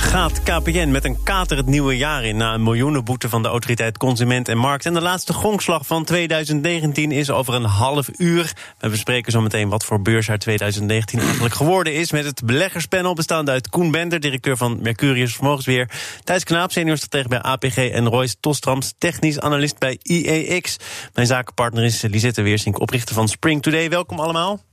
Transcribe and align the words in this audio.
Gaat 0.00 0.42
KPN 0.42 0.90
met 0.90 1.04
een 1.04 1.22
kater 1.22 1.56
het 1.56 1.66
nieuwe 1.66 1.96
jaar 1.96 2.24
in 2.24 2.36
na 2.36 2.54
een 2.54 2.62
miljoenenboete 2.62 3.28
van 3.28 3.42
de 3.42 3.48
autoriteit 3.48 3.98
Consument 3.98 4.48
en 4.48 4.58
Markt? 4.58 4.86
En 4.86 4.94
de 4.94 5.00
laatste 5.00 5.32
gongslag 5.32 5.86
van 5.86 6.04
2019 6.04 7.12
is 7.12 7.30
over 7.30 7.54
een 7.54 7.64
half 7.64 8.08
uur. 8.16 8.52
We 8.78 8.88
bespreken 8.88 9.32
zo 9.32 9.40
meteen 9.40 9.68
wat 9.68 9.84
voor 9.84 10.02
beursjaar 10.02 10.38
2019 10.38 11.20
eigenlijk 11.20 11.54
geworden 11.54 11.94
is. 11.94 12.12
Met 12.12 12.24
het 12.24 12.44
beleggerspanel 12.44 13.14
bestaande 13.14 13.50
uit 13.50 13.68
Koen 13.68 13.90
Bender, 13.90 14.20
directeur 14.20 14.56
van 14.56 14.78
Mercurius 14.82 15.34
Vermogensbeheer. 15.34 15.90
Thijs 16.24 16.44
Knaap, 16.44 16.72
senior 16.72 16.96
stratege 16.96 17.28
bij 17.28 17.42
APG. 17.42 17.76
En 17.76 18.08
Royce 18.08 18.36
Tostrams, 18.40 18.94
technisch 18.98 19.40
analist 19.40 19.78
bij 19.78 19.98
IEX. 20.02 20.76
Mijn 21.14 21.26
zakenpartner 21.26 21.84
is 21.84 22.02
Lisette 22.02 22.42
Weersink, 22.42 22.80
oprichter 22.80 23.14
van 23.14 23.28
Spring 23.28 23.62
Today. 23.62 23.88
Welkom 23.88 24.20
allemaal. 24.20 24.67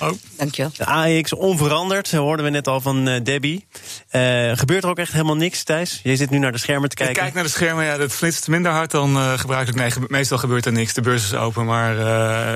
Oh. 0.00 0.10
Dankjewel. 0.36 0.70
De 0.76 0.84
AEX 0.84 1.32
onveranderd, 1.32 2.12
hoorden 2.12 2.44
we 2.44 2.50
net 2.50 2.68
al 2.68 2.80
van 2.80 3.08
uh, 3.08 3.20
Debbie. 3.22 3.66
Uh, 4.12 4.50
gebeurt 4.54 4.84
er 4.84 4.90
ook 4.90 4.98
echt 4.98 5.12
helemaal 5.12 5.36
niks, 5.36 5.62
Thijs? 5.62 6.00
Je 6.02 6.16
zit 6.16 6.30
nu 6.30 6.38
naar 6.38 6.52
de 6.52 6.58
schermen 6.58 6.88
te 6.88 6.94
kijken. 6.94 7.14
Ik 7.14 7.20
kijk 7.20 7.34
naar 7.34 7.42
de 7.42 7.50
schermen, 7.50 7.84
ja, 7.84 7.96
dat 7.96 8.12
flitst 8.12 8.48
minder 8.48 8.72
hard 8.72 8.90
dan 8.90 9.16
uh, 9.16 9.38
gebruikelijk. 9.38 9.96
Nee, 9.96 10.06
meestal 10.08 10.38
gebeurt 10.38 10.66
er 10.66 10.72
niks, 10.72 10.92
de 10.94 11.00
beurs 11.00 11.24
is 11.24 11.34
open, 11.34 11.64
maar... 11.64 11.94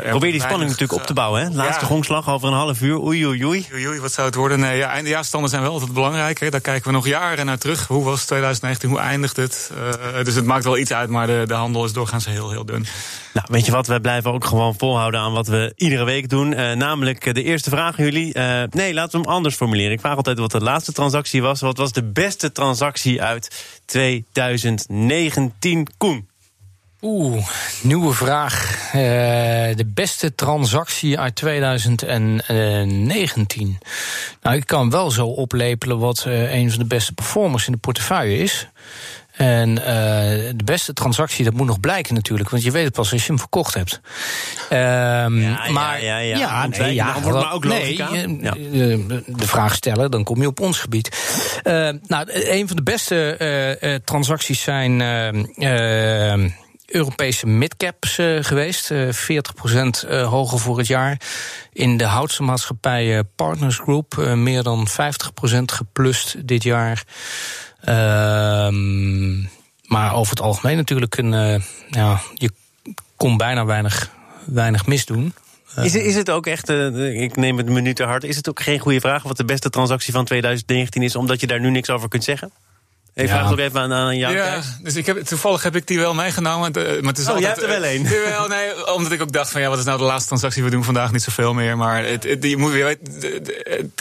Probeer 0.09 0.33
die 0.33 0.41
spanning 0.41 0.71
natuurlijk 0.71 1.01
op 1.01 1.07
te 1.07 1.13
bouwen, 1.13 1.43
hè? 1.43 1.49
Laatste 1.49 1.81
ja. 1.81 1.87
gongslag 1.87 2.31
over 2.31 2.49
een 2.49 2.55
half 2.55 2.81
uur, 2.81 3.01
oei 3.01 3.27
oei 3.27 3.45
oei. 3.45 3.67
Oei 3.73 3.89
oei, 3.89 4.01
wat 4.01 4.13
zou 4.13 4.27
het 4.27 4.37
worden? 4.37 4.61
Nee, 4.61 4.77
ja, 4.77 4.89
eindejaarsstanden 4.89 5.51
zijn 5.51 5.63
wel 5.63 5.73
altijd 5.73 5.93
belangrijk. 5.93 6.41
Hè? 6.41 6.51
Daar 6.51 6.61
kijken 6.61 6.87
we 6.87 6.93
nog 6.93 7.07
jaren 7.07 7.47
naar 7.47 7.59
terug. 7.59 7.87
Hoe 7.87 8.05
was 8.05 8.25
2019, 8.25 8.89
hoe 8.89 8.99
eindigt 8.99 9.37
het? 9.37 9.71
dus 10.25 10.35
het 10.35 10.45
maakt 10.45 10.65
wel 10.65 10.79
iets 10.79 10.93
uit, 10.93 11.09
maar 11.09 11.27
de, 11.27 11.43
de 11.47 11.55
handel 11.55 11.85
is 11.85 11.93
doorgaans 11.93 12.27
heel, 12.27 12.51
heel 12.51 12.65
dun. 12.65 12.87
Nou, 13.33 13.47
weet 13.51 13.67
je 13.67 13.73
wat, 13.73 13.87
wij 13.87 14.01
blijven 14.01 14.33
ook 14.33 14.45
gewoon 14.45 14.75
volhouden 14.79 15.21
aan 15.21 15.33
wat 15.33 15.47
we 15.47 15.73
iedere 15.77 16.05
week 16.05 16.29
doen. 16.29 16.49
namelijk 16.79 17.12
de 17.21 17.43
eerste 17.43 17.71
vraag 17.71 17.97
jullie. 17.97 18.37
Uh, 18.37 18.63
nee, 18.71 18.95
laten 18.95 19.13
we 19.13 19.19
hem 19.27 19.35
anders 19.35 19.55
formuleren. 19.55 19.93
Ik 19.93 20.01
vraag 20.01 20.17
altijd 20.17 20.39
wat 20.39 20.51
de 20.51 20.61
laatste 20.61 20.93
transactie 20.93 21.43
was. 21.43 21.61
Wat 21.61 21.77
was 21.77 21.93
de 21.93 22.05
beste 22.05 22.53
transactie 22.53 23.23
uit 23.23 23.65
2019? 23.85 25.87
Koen. 25.97 26.29
Oeh, 27.01 27.47
nieuwe 27.83 28.13
vraag. 28.13 28.87
Uh, 28.87 28.93
de 29.77 29.91
beste 29.95 30.35
transactie 30.35 31.19
uit 31.19 31.35
2019. 31.35 33.79
Nou, 34.43 34.57
ik 34.57 34.67
kan 34.67 34.91
wel 34.91 35.11
zo 35.11 35.27
oplepelen 35.27 35.99
wat 35.99 36.25
een 36.27 36.71
van 36.71 36.79
de 36.79 36.85
beste 36.85 37.13
performers 37.13 37.67
in 37.67 37.73
de 37.73 37.79
portefeuille 37.79 38.39
is. 38.39 38.69
En 39.43 39.69
uh, 39.71 39.85
de 40.57 40.65
beste 40.65 40.93
transactie, 40.93 41.45
dat 41.45 41.55
moet 41.55 41.67
nog 41.67 41.81
blijken 41.81 42.15
natuurlijk. 42.15 42.51
Want 42.51 42.63
je 42.63 42.71
weet 42.71 42.85
het 42.85 42.93
pas 42.93 43.13
als 43.13 43.21
je 43.21 43.27
hem 43.27 43.39
verkocht 43.39 43.75
hebt. 43.75 44.01
Um, 44.71 45.41
ja, 45.41 45.71
maar 45.71 46.03
ja, 46.03 46.19
ja, 46.19 46.39
ja, 46.39 46.67
nee, 46.67 46.95
ja 46.95 47.19
maar 47.19 47.53
ook 47.53 47.65
nee, 47.65 47.97
ja. 47.97 48.11
de 49.27 49.47
vraag 49.47 49.75
stellen, 49.75 50.11
dan 50.11 50.25
kom 50.25 50.41
je 50.41 50.47
op 50.47 50.61
ons 50.61 50.79
gebied. 50.79 51.09
Uh, 51.65 51.89
nou, 52.07 52.27
een 52.29 52.67
van 52.67 52.77
de 52.77 52.83
beste 52.83 53.37
uh, 53.81 53.95
transacties 53.95 54.63
zijn 54.63 55.01
Europese 56.87 57.47
midcaps 57.47 58.15
geweest. 58.41 58.93
40% 58.93 58.97
hoger 60.09 60.59
voor 60.59 60.79
het 60.79 60.87
jaar. 60.87 61.21
In 61.73 61.97
de 61.97 62.05
houtse 62.05 62.43
maatschappij 62.43 63.23
Partners 63.37 63.79
Group 63.79 64.17
meer 64.35 64.63
dan 64.63 64.89
50% 64.89 64.93
geplust 65.65 66.47
dit 66.47 66.63
jaar. 66.63 67.05
Ehm 67.85 69.51
maar 69.93 70.15
over 70.15 70.31
het 70.31 70.41
algemeen 70.41 70.77
natuurlijk 70.77 71.17
een. 71.17 71.33
Uh, 71.33 71.61
ja, 71.91 72.21
je 72.35 72.51
kon 73.17 73.37
bijna 73.37 73.65
weinig, 73.65 74.11
weinig 74.45 74.87
misdoen. 74.87 75.35
Is, 75.77 75.95
is 75.95 76.15
het 76.15 76.31
ook 76.31 76.47
echt, 76.47 76.71
uh, 76.71 77.23
ik 77.23 77.37
neem 77.37 77.57
het 77.57 77.69
minuten 77.69 78.07
hard, 78.07 78.25
is 78.25 78.37
het 78.37 78.49
ook 78.49 78.63
geen 78.63 78.79
goede 78.79 79.01
vraag 79.01 79.23
wat 79.23 79.37
de 79.37 79.45
beste 79.45 79.71
transactie 79.71 80.13
van 80.13 80.25
2019 80.25 81.03
is, 81.03 81.17
omdat 81.17 81.41
je 81.41 81.47
daar 81.47 81.61
nu 81.61 81.71
niks 81.71 81.91
over 81.91 82.09
kunt 82.09 82.25
zeggen? 82.25 82.51
Ook 83.15 83.59
even 83.59 83.81
aan, 83.81 83.93
aan 83.93 84.17
jou. 84.17 84.35
Ja, 84.35 84.61
dus 84.83 84.97
ik 84.97 85.07
heb, 85.07 85.19
toevallig 85.19 85.63
heb 85.63 85.77
ik 85.77 85.87
die 85.87 85.99
wel 85.99 86.15
meegenomen. 86.15 86.73
Maar 86.73 87.13
het 87.13 87.19
is 87.19 87.27
oh, 87.27 87.35
altijd, 87.35 87.39
jij 87.39 87.49
hebt 87.49 87.63
er 87.63 87.81
wel 87.81 87.85
een. 87.85 88.09
Wel, 88.33 88.49
nee, 88.49 88.95
omdat 88.95 89.13
ik 89.13 89.23
ook 89.23 89.33
dacht 89.33 89.51
van 89.51 89.61
ja, 89.61 89.69
wat 89.69 89.79
is 89.79 89.85
nou 89.85 89.99
de 89.99 90.05
laatste 90.05 90.27
transactie? 90.27 90.63
We 90.63 90.71
doen 90.71 90.85
vandaag 90.85 91.13
niet 91.13 91.23
zoveel 91.23 91.55
meer. 91.55 91.77
Maar 91.77 92.05
het, 92.05 92.25
het, 92.25 92.45
je, 92.45 92.57
moet, 92.57 92.73
je 92.73 92.85
weet, 92.85 92.99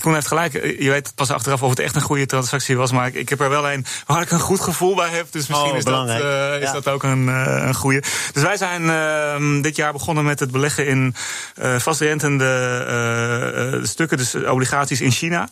Koen 0.01 0.13
heeft 0.13 0.27
gelijk. 0.27 0.53
Je 0.53 0.89
weet 0.89 1.11
pas 1.15 1.31
achteraf 1.31 1.63
of 1.63 1.69
het 1.69 1.79
echt 1.79 1.95
een 1.95 2.01
goede 2.01 2.25
transactie 2.25 2.77
was. 2.77 2.91
Maar 2.91 3.07
ik, 3.07 3.13
ik 3.13 3.29
heb 3.29 3.39
er 3.39 3.49
wel 3.49 3.71
een 3.71 3.85
waar 4.05 4.21
ik 4.21 4.31
een 4.31 4.39
goed 4.39 4.59
gevoel 4.59 4.95
bij 4.95 5.09
heb. 5.09 5.27
Dus 5.31 5.47
misschien 5.47 5.71
oh, 5.71 5.77
is, 5.77 5.83
dat, 5.83 6.07
uh, 6.07 6.55
is 6.55 6.61
ja. 6.61 6.71
dat 6.71 6.87
ook 6.87 7.03
een, 7.03 7.27
uh, 7.27 7.63
een 7.65 7.75
goede. 7.75 8.03
Dus 8.33 8.43
wij 8.43 8.57
zijn 8.57 8.81
uh, 8.81 9.61
dit 9.61 9.75
jaar 9.75 9.91
begonnen 9.91 10.23
met 10.23 10.39
het 10.39 10.51
beleggen 10.51 10.87
in 10.87 11.15
uh, 11.61 11.79
vastrentende 11.79 13.79
stukken, 13.83 14.17
dus 14.17 14.35
obligaties 14.35 15.01
in 15.01 15.11
China. 15.11 15.49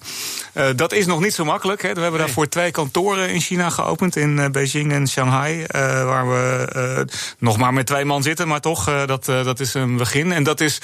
dat 0.76 0.94
is 0.94 1.06
nog 1.06 1.20
niet 1.20 1.34
zo 1.34 1.46
makkelijk. 1.46 1.82
Hè. 1.82 1.94
We 1.94 2.00
hebben 2.00 2.20
nee. 2.20 2.26
daarvoor 2.26 2.50
twee 2.50 2.72
kantoren 2.72 3.30
in 3.30 3.42
China 3.42 3.49
geopend 3.58 4.16
in 4.16 4.38
uh, 4.38 4.48
Beijing 4.48 4.92
en 4.92 5.08
Shanghai. 5.08 5.60
Uh, 5.60 5.66
waar 6.06 6.30
we 6.30 6.70
uh, 6.76 7.16
nog 7.40 7.58
maar 7.58 7.74
met 7.74 7.86
twee 7.86 8.06
man 8.06 8.24
zitten, 8.24 8.48
maar 8.48 8.62
toch, 8.62 9.06
dat, 9.06 9.26
dat 9.26 9.60
is 9.60 9.74
een 9.74 9.98
begin. 9.98 10.32
En 10.32 10.44
dat 10.44 10.62
is. 10.62 10.80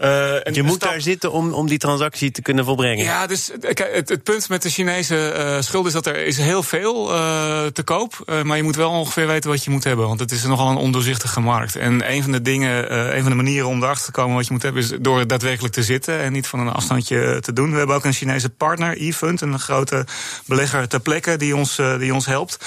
Uh, 0.00 0.42
je 0.52 0.62
moet 0.62 0.74
stap... 0.74 0.90
daar 0.90 1.00
zitten 1.00 1.32
om, 1.32 1.52
om 1.52 1.66
die 1.68 1.78
transactie 1.78 2.30
te 2.30 2.42
kunnen 2.42 2.64
volbrengen. 2.64 3.04
Ja, 3.04 3.26
dus 3.26 3.50
kijk, 3.60 3.90
het, 3.92 4.08
het 4.08 4.22
punt 4.22 4.48
met 4.48 4.62
de 4.62 4.70
Chinese 4.70 5.34
uh, 5.36 5.60
schuld 5.60 5.86
is 5.86 5.92
dat 5.92 6.06
er 6.06 6.16
is 6.16 6.38
heel 6.38 6.62
veel 6.62 7.14
uh, 7.14 7.66
te 7.66 7.82
koop. 7.82 8.42
maar 8.44 8.56
je 8.56 8.62
moet 8.62 8.76
wel 8.76 8.90
ongeveer 8.90 9.26
weten 9.26 9.50
wat 9.50 9.64
je 9.64 9.70
moet 9.70 9.84
hebben. 9.84 10.06
Want 10.06 10.20
het 10.20 10.30
is 10.30 10.42
nogal 10.42 10.70
een 10.70 10.76
ondoorzichtige 10.76 11.40
markt. 11.40 11.76
En 11.76 12.12
een 12.12 12.22
van 12.22 12.32
de 12.32 12.42
dingen, 12.42 12.96
een 13.16 13.22
van 13.22 13.30
de 13.30 13.36
manieren 13.36 13.68
om 13.68 13.82
erachter 13.82 14.04
te 14.04 14.10
komen 14.10 14.36
wat 14.36 14.46
je 14.46 14.52
moet 14.52 14.62
hebben, 14.62 14.82
is 14.82 14.92
door 15.00 15.26
daadwerkelijk 15.26 15.74
te 15.74 15.82
zitten 15.82 16.18
en 16.20 16.32
niet 16.32 16.46
van 16.46 16.60
een 16.60 16.72
afstandje 16.72 17.40
te 17.40 17.52
doen. 17.52 17.70
We 17.70 17.76
hebben 17.76 17.96
ook 17.96 18.04
een 18.04 18.12
Chinese 18.12 18.50
partner, 18.50 18.96
eFund, 18.96 19.40
een 19.40 19.58
grote 19.58 20.06
belegger 20.46 20.88
ter 20.88 21.00
plekke 21.00 21.36
die 21.36 21.56
ons, 21.56 21.80
die 21.98 22.14
ons 22.14 22.26
helpt. 22.26 22.58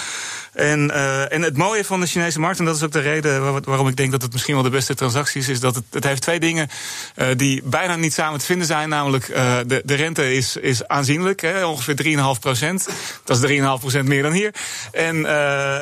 En, 0.60 0.90
uh, 0.90 1.34
en 1.34 1.42
het 1.42 1.58
mooie 1.58 1.86
van 1.86 2.00
de 2.00 2.06
Chinese 2.06 2.40
markt, 2.40 2.60
en 2.60 2.66
dat 2.66 2.76
is 2.76 2.84
ook 2.84 2.92
de 2.92 3.00
reden 3.00 3.52
waar, 3.52 3.62
waarom 3.64 3.88
ik 3.88 3.96
denk 3.96 4.12
dat 4.12 4.22
het 4.22 4.32
misschien 4.32 4.54
wel 4.54 4.64
de 4.64 4.70
beste 4.70 4.96
transactie 4.96 5.42
is, 5.42 5.50
is 5.50 5.60
dat 5.60 5.76
het, 5.76 5.84
het 5.92 6.04
heeft 6.04 6.22
twee 6.22 6.40
dingen 6.40 6.70
uh, 7.16 7.28
die 7.36 7.62
bijna 7.64 7.96
niet 7.96 8.14
samen 8.14 8.40
te 8.40 8.46
vinden 8.46 8.68
zijn. 8.68 8.90
Namelijk, 8.90 9.28
uh, 9.28 9.58
de, 9.68 9.82
de 9.86 9.96
rente 9.96 10.34
is, 10.34 10.56
is 10.56 10.88
aanzienlijk, 10.88 11.42
hè, 11.42 11.66
ongeveer 11.66 12.18
3,5 12.36 12.40
procent. 12.40 12.90
Dat 13.24 13.44
is 13.44 13.60
3,5 13.60 13.64
procent 13.80 14.08
meer 14.08 14.24
dan 14.24 14.32
hier. 14.32 14.54
En, 14.92 15.16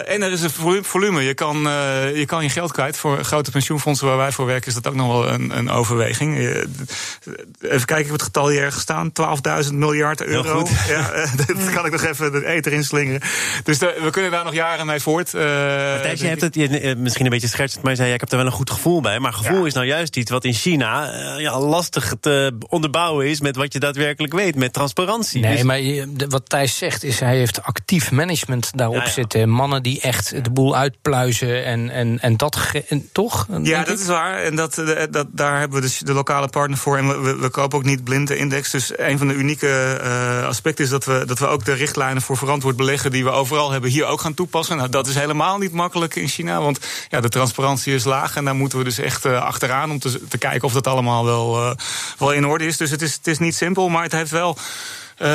en 0.08 0.22
er 0.22 0.32
is 0.32 0.42
een 0.42 0.84
volume. 0.84 1.22
Je 1.22 1.34
kan, 1.34 1.58
je 2.14 2.24
kan 2.26 2.44
je 2.44 2.50
geld 2.50 2.72
kwijt. 2.72 2.98
Voor 2.98 3.24
grote 3.24 3.52
pensioenfondsen 3.52 4.08
waar 4.08 4.18
wij 4.18 4.32
voor 4.32 4.46
werken, 4.46 4.68
is 4.68 4.74
dat 4.74 4.88
ook 4.88 4.96
nog 4.96 5.08
wel 5.08 5.30
een, 5.34 5.58
een 5.58 5.70
overweging. 5.70 6.38
Even 6.38 7.86
kijken, 7.86 8.06
ik 8.06 8.12
het 8.12 8.22
getal 8.22 8.50
hier 8.50 8.62
ergens 8.62 8.82
staan: 8.82 9.12
12.000 9.68 9.74
miljard 9.74 10.22
euro. 10.22 10.68
Ja, 10.88 11.12
dat 11.46 11.70
kan 11.74 11.86
ik 11.86 11.92
nog 11.92 12.04
even 12.04 12.32
de 12.32 12.46
eter 12.46 12.74
inslingeren. 12.74 13.22
Dus 13.64 13.80
de, 13.80 14.00
we 14.04 14.10
kunnen 14.10 14.32
daar 14.32 14.44
nog 14.44 14.54
jaren 14.68 14.86
mee 14.86 15.00
voort. 15.00 15.34
Uh, 15.34 15.42
Thijs, 16.02 16.22
je 16.22 16.28
hebt 16.28 16.42
het 16.42 16.56
je, 16.56 16.96
misschien 16.98 17.26
een 17.26 17.32
beetje 17.32 17.48
schertsend, 17.48 17.84
maar 17.84 17.92
je 17.92 17.98
zei: 17.98 18.10
ja, 18.10 18.16
ik 18.16 18.20
heb 18.20 18.32
er 18.32 18.38
wel 18.38 18.46
een 18.46 18.52
goed 18.52 18.70
gevoel 18.70 19.02
bij. 19.02 19.20
Maar 19.20 19.34
gevoel 19.34 19.60
ja. 19.60 19.66
is 19.66 19.74
nou 19.74 19.86
juist 19.86 20.16
iets 20.18 20.32
wat 20.32 20.44
in 20.44 20.54
China 20.54 21.14
uh, 21.14 21.42
ja, 21.42 21.60
lastig 21.60 22.14
te 22.20 22.58
onderbouwen 22.68 23.28
is 23.28 23.42
met 23.42 23.56
wat 23.56 23.74
je 23.74 23.80
daadwerkelijk 23.80 24.34
weet, 24.34 24.56
met 24.56 24.74
transparantie. 24.74 25.42
Nee, 25.42 25.52
dus... 25.52 25.64
maar 25.64 25.80
je, 25.80 26.14
de, 26.14 26.28
wat 26.28 26.50
Thijs 26.50 26.78
zegt 26.78 27.04
is: 27.04 27.20
hij 27.20 27.38
heeft 27.38 27.64
actief 27.64 28.12
management 28.12 28.72
daarop 28.76 28.96
ja, 28.96 29.04
ja. 29.04 29.10
zitten. 29.10 29.50
Mannen 29.50 29.84
die 29.84 30.02
echt 30.02 30.44
de 30.44 30.52
boel 30.52 30.76
uitpluizen 30.76 31.66
en, 31.66 31.90
en, 31.90 32.20
en 32.20 32.38
dat 32.38 32.56
en, 32.88 33.10
toch? 33.12 33.48
Ja, 33.64 33.84
dat 33.84 33.94
ik? 33.94 34.00
is 34.00 34.08
waar. 34.08 34.38
En 34.38 34.56
dat, 34.56 34.84
dat, 35.10 35.28
daar 35.32 35.60
hebben 35.60 35.78
we 35.78 35.86
dus 35.86 36.00
de 36.00 36.14
lokale 36.14 36.48
partner 36.48 36.78
voor. 36.78 36.98
En 36.98 37.24
we, 37.24 37.36
we 37.36 37.50
kopen 37.50 37.78
ook 37.78 37.84
niet 37.84 38.04
blind 38.04 38.28
de 38.28 38.38
index. 38.38 38.72
Dus 38.72 38.98
een 38.98 39.18
van 39.18 39.28
de 39.28 39.34
unieke 39.34 40.00
uh, 40.04 40.48
aspecten 40.48 40.84
is 40.84 40.90
dat 40.90 41.06
we, 41.06 41.24
dat 41.26 41.40
we 41.40 41.48
ook 41.48 41.66
de 41.66 41.74
richtlijnen 41.74 42.22
voor 42.22 42.38
verantwoord 42.38 42.76
beleggen 42.76 43.12
die 43.12 43.24
we 43.24 43.30
overal 43.30 43.72
hebben, 43.72 43.90
hier 43.90 44.06
ook 44.06 44.22
gaan 44.22 44.34
toepassen. 44.34 44.47
Nou, 44.52 44.90
dat 44.90 45.08
is 45.08 45.16
helemaal 45.16 45.58
niet 45.58 45.72
makkelijk 45.72 46.16
in 46.16 46.28
China, 46.28 46.62
want 46.62 46.80
ja, 47.10 47.22
de 47.22 47.30
transparantie 47.30 47.94
is 47.94 48.04
laag. 48.04 48.36
En 48.36 48.46
daar 48.46 48.56
moeten 48.56 48.78
we 48.78 48.84
dus 48.84 48.98
echt 48.98 49.26
uh, 49.26 49.42
achteraan 49.42 49.92
om 49.92 50.00
te, 50.00 50.28
te 50.28 50.38
kijken 50.38 50.64
of 50.64 50.74
dat 50.74 50.88
allemaal 50.88 51.26
wel, 51.26 51.62
uh, 51.62 51.72
wel 52.18 52.34
in 52.34 52.46
orde 52.46 52.66
is. 52.66 52.78
Dus 52.78 52.92
het 52.92 53.02
is, 53.02 53.14
het 53.14 53.28
is 53.28 53.40
niet 53.40 53.56
simpel, 53.56 53.90
maar 53.90 54.04
het 54.04 54.12
heeft 54.12 54.32
wel. 54.32 54.58
Uh, 55.18 55.28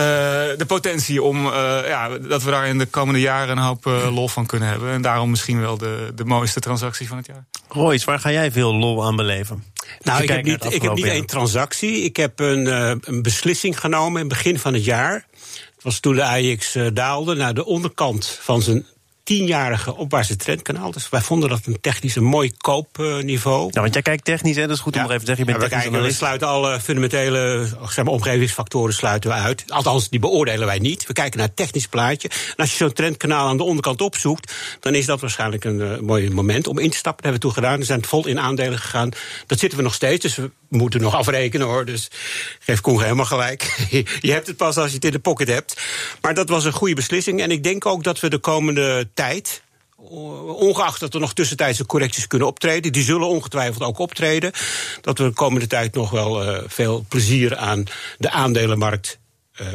de 0.57 0.65
potentie 0.67 1.23
om 1.23 1.47
uh, 1.47 1.53
ja, 1.87 2.19
dat 2.19 2.43
we 2.43 2.51
daar 2.51 2.67
in 2.67 2.79
de 2.79 2.87
komende 2.87 3.21
jaren 3.21 3.57
een 3.57 3.65
hoop 3.65 3.87
uh, 3.87 4.15
lol 4.15 4.29
van 4.29 4.47
kunnen 4.47 4.69
hebben. 4.69 4.91
En 4.91 5.03
daarom 5.03 5.31
misschien 5.31 5.61
wel 5.61 5.79
de, 5.79 6.13
de 6.15 6.25
mooiste 6.25 6.61
transactie 6.61 7.09
van 7.09 7.17
het 7.17 7.27
jaar. 7.27 7.45
Royce, 7.69 8.07
waar 8.07 8.21
ga 8.21 8.31
jij 8.31 8.53
veel 8.53 8.75
lol 8.75 9.05
aan 9.05 9.17
beleven? 9.17 9.65
Nou, 10.03 10.23
ik 10.23 10.29
heb, 10.29 10.45
niet, 10.45 10.75
ik 10.75 10.83
heb 10.83 10.95
niet 10.95 11.05
één 11.05 11.27
transactie. 11.27 12.03
Ik 12.03 12.17
heb 12.17 12.41
een, 12.41 12.67
een 13.09 13.23
beslissing 13.23 13.81
genomen 13.81 14.21
in 14.21 14.29
het 14.29 14.37
begin 14.37 14.59
van 14.59 14.75
het 14.75 14.85
jaar. 14.85 15.27
Het 15.75 15.83
was 15.83 16.01
toen 16.01 16.15
de 16.15 16.25
AIX 16.25 16.77
daalde 16.93 17.35
naar 17.35 17.55
de 17.55 17.65
onderkant 17.65 18.39
van 18.41 18.63
zijn 18.63 18.87
tienjarige 19.23 19.97
opwaartse 19.97 20.37
trendkanaal. 20.37 20.91
Dus 20.91 21.09
wij 21.09 21.21
vonden 21.21 21.49
dat 21.49 21.67
een 21.67 21.81
technisch 21.81 22.17
een 22.17 22.25
mooi 22.25 22.53
koopniveau. 22.57 23.69
Ja, 23.71 23.81
want 23.81 23.93
jij 23.93 24.03
kijkt 24.03 24.25
technisch, 24.25 24.57
hè? 24.57 24.67
dat 24.67 24.77
is 24.77 24.83
goed 24.83 24.95
om 24.95 25.03
nog 25.03 25.11
even 25.11 25.25
te 25.25 25.27
zeggen. 25.27 25.47
Je 25.47 25.53
bent 25.53 25.71
ja, 25.71 25.77
we, 25.77 25.83
kijken, 25.83 26.03
we 26.03 26.13
sluiten 26.13 26.49
alle 26.49 26.81
fundamentele 26.81 27.69
zeg 27.89 28.05
maar, 28.05 28.15
omgevingsfactoren 28.15 28.95
sluiten 28.95 29.31
we 29.31 29.37
uit. 29.37 29.65
Althans, 29.67 30.09
die 30.09 30.21
beoordelen 30.21 30.67
wij 30.67 30.79
niet. 30.79 31.07
We 31.07 31.13
kijken 31.13 31.39
naar 31.39 31.47
het 31.47 31.57
technisch 31.57 31.87
plaatje. 31.87 32.29
En 32.29 32.57
als 32.57 32.71
je 32.71 32.77
zo'n 32.77 32.93
trendkanaal 32.93 33.49
aan 33.49 33.57
de 33.57 33.63
onderkant 33.63 34.01
opzoekt, 34.01 34.55
dan 34.81 34.95
is 34.95 35.07
dat 35.07 35.21
waarschijnlijk 35.21 35.65
een 35.65 35.81
uh, 35.81 35.99
mooi 35.99 36.31
moment 36.31 36.67
om 36.67 36.79
in 36.79 36.91
te 36.91 36.97
stappen. 36.97 37.23
Dat 37.23 37.33
hebben 37.33 37.51
we 37.51 37.55
toen 37.55 37.65
gedaan. 37.65 37.79
We 37.79 37.85
zijn 37.85 38.05
vol 38.05 38.27
in 38.27 38.41
aandelen 38.41 38.79
gegaan. 38.79 39.11
Dat 39.47 39.59
zitten 39.59 39.79
we 39.79 39.85
nog 39.85 39.95
steeds, 39.95 40.23
dus 40.23 40.37
we 40.37 40.51
moeten 40.73 41.01
nog 41.01 41.15
afrekenen 41.15 41.67
hoor. 41.67 41.85
Dus 41.85 42.11
geef 42.59 42.81
Koen 42.81 43.03
helemaal 43.03 43.25
gelijk. 43.25 43.89
je 44.21 44.33
hebt 44.33 44.47
het 44.47 44.57
pas 44.57 44.77
als 44.77 44.89
je 44.89 44.95
het 44.95 45.05
in 45.05 45.11
de 45.11 45.19
pocket 45.19 45.49
hebt. 45.49 45.81
Maar 46.21 46.35
dat 46.35 46.49
was 46.49 46.65
een 46.65 46.73
goede 46.73 46.95
beslissing. 46.95 47.41
En 47.41 47.51
ik 47.51 47.63
denk 47.63 47.87
ook 47.87 48.05
dat 48.05 48.21
we 48.21 48.31
de 48.31 48.39
komende 48.39 49.09
tijd 49.15 49.63
ongeacht 50.05 51.01
dat 51.01 51.15
er 51.15 51.21
nog 51.21 51.33
tussentijdse 51.33 51.87
correcties 51.87 52.27
kunnen 52.27 52.49
optreden, 52.49 52.93
die 52.93 53.03
zullen 53.03 53.29
ongetwijfeld 53.29 53.83
ook 53.83 53.99
optreden, 53.99 54.53
dat 55.01 55.19
we 55.19 55.25
de 55.25 55.33
komende 55.33 55.67
tijd 55.67 55.95
nog 55.95 56.11
wel 56.11 56.49
uh, 56.49 56.59
veel 56.67 57.05
plezier 57.09 57.57
aan 57.57 57.85
de 58.19 58.31
aandelenmarkt 58.31 59.19
uh, 59.61 59.67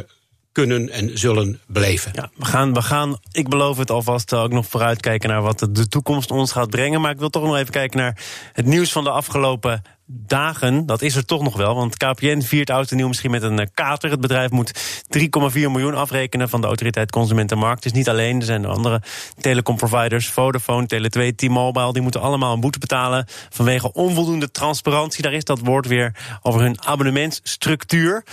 kunnen 0.51 0.89
en 0.89 1.17
zullen 1.17 1.59
beleven. 1.67 2.11
Ja, 2.15 2.29
we 2.35 2.45
gaan, 2.45 2.73
we 2.73 2.81
gaan, 2.81 3.19
ik 3.31 3.49
beloof 3.49 3.77
het 3.77 3.91
alvast, 3.91 4.33
ook 4.33 4.51
nog 4.51 4.65
vooruitkijken 4.65 5.29
naar 5.29 5.41
wat 5.41 5.67
de 5.71 5.87
toekomst 5.87 6.31
ons 6.31 6.51
gaat 6.51 6.69
brengen. 6.69 7.01
Maar 7.01 7.11
ik 7.11 7.19
wil 7.19 7.29
toch 7.29 7.43
nog 7.43 7.57
even 7.57 7.71
kijken 7.71 7.99
naar 7.99 8.21
het 8.53 8.65
nieuws 8.65 8.91
van 8.91 9.03
de 9.03 9.09
afgelopen 9.09 9.81
dagen, 10.09 10.85
dat 10.85 11.01
is 11.01 11.15
er 11.15 11.25
toch 11.25 11.41
nog 11.41 11.55
wel. 11.55 11.75
Want 11.75 11.97
KPN 11.97 12.41
viert 12.41 12.69
oud 12.69 12.91
en 12.91 12.97
nieuw 12.97 13.07
misschien 13.07 13.31
met 13.31 13.43
een 13.43 13.59
eh, 13.59 13.67
kater. 13.73 14.11
Het 14.11 14.21
bedrijf 14.21 14.49
moet 14.49 15.01
3,4 15.17 15.27
miljoen 15.53 15.95
afrekenen 15.95 16.49
van 16.49 16.61
de 16.61 16.67
autoriteit 16.67 17.11
Consumentenmarkt. 17.11 17.83
Het 17.83 17.93
is 17.93 17.97
niet 17.97 18.09
alleen, 18.09 18.39
er 18.39 18.45
zijn 18.45 18.65
andere 18.65 19.01
telecomproviders, 19.39 20.29
Vodafone, 20.29 20.87
Tele2, 20.93 21.35
T-Mobile, 21.35 21.93
die 21.93 22.01
moeten 22.01 22.21
allemaal 22.21 22.53
een 22.53 22.59
boete 22.59 22.79
betalen 22.79 23.25
vanwege 23.49 23.93
onvoldoende 23.93 24.51
transparantie. 24.51 25.23
Daar 25.23 25.33
is 25.33 25.43
dat 25.43 25.59
woord 25.59 25.87
weer 25.87 26.15
over 26.41 26.61
hun 26.61 26.81
abonnementsstructuur. 26.83 28.25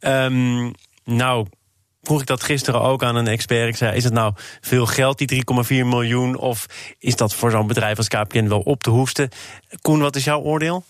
Um, 0.00 0.72
nou, 1.04 1.46
vroeg 2.02 2.20
ik 2.20 2.26
dat 2.26 2.42
gisteren 2.42 2.80
ook 2.80 3.02
aan 3.02 3.16
een 3.16 3.26
expert. 3.26 3.68
Ik 3.68 3.76
zei: 3.76 3.96
Is 3.96 4.04
het 4.04 4.12
nou 4.12 4.32
veel 4.60 4.86
geld, 4.86 5.18
die 5.18 5.44
3,4 5.64 5.68
miljoen? 5.68 6.36
Of 6.36 6.66
is 6.98 7.16
dat 7.16 7.34
voor 7.34 7.50
zo'n 7.50 7.66
bedrijf 7.66 7.96
als 7.96 8.08
KPN 8.08 8.48
wel 8.48 8.60
op 8.60 8.82
te 8.82 8.90
hoesten? 8.90 9.28
Koen, 9.80 10.00
wat 10.00 10.16
is 10.16 10.24
jouw 10.24 10.40
oordeel? 10.40 10.84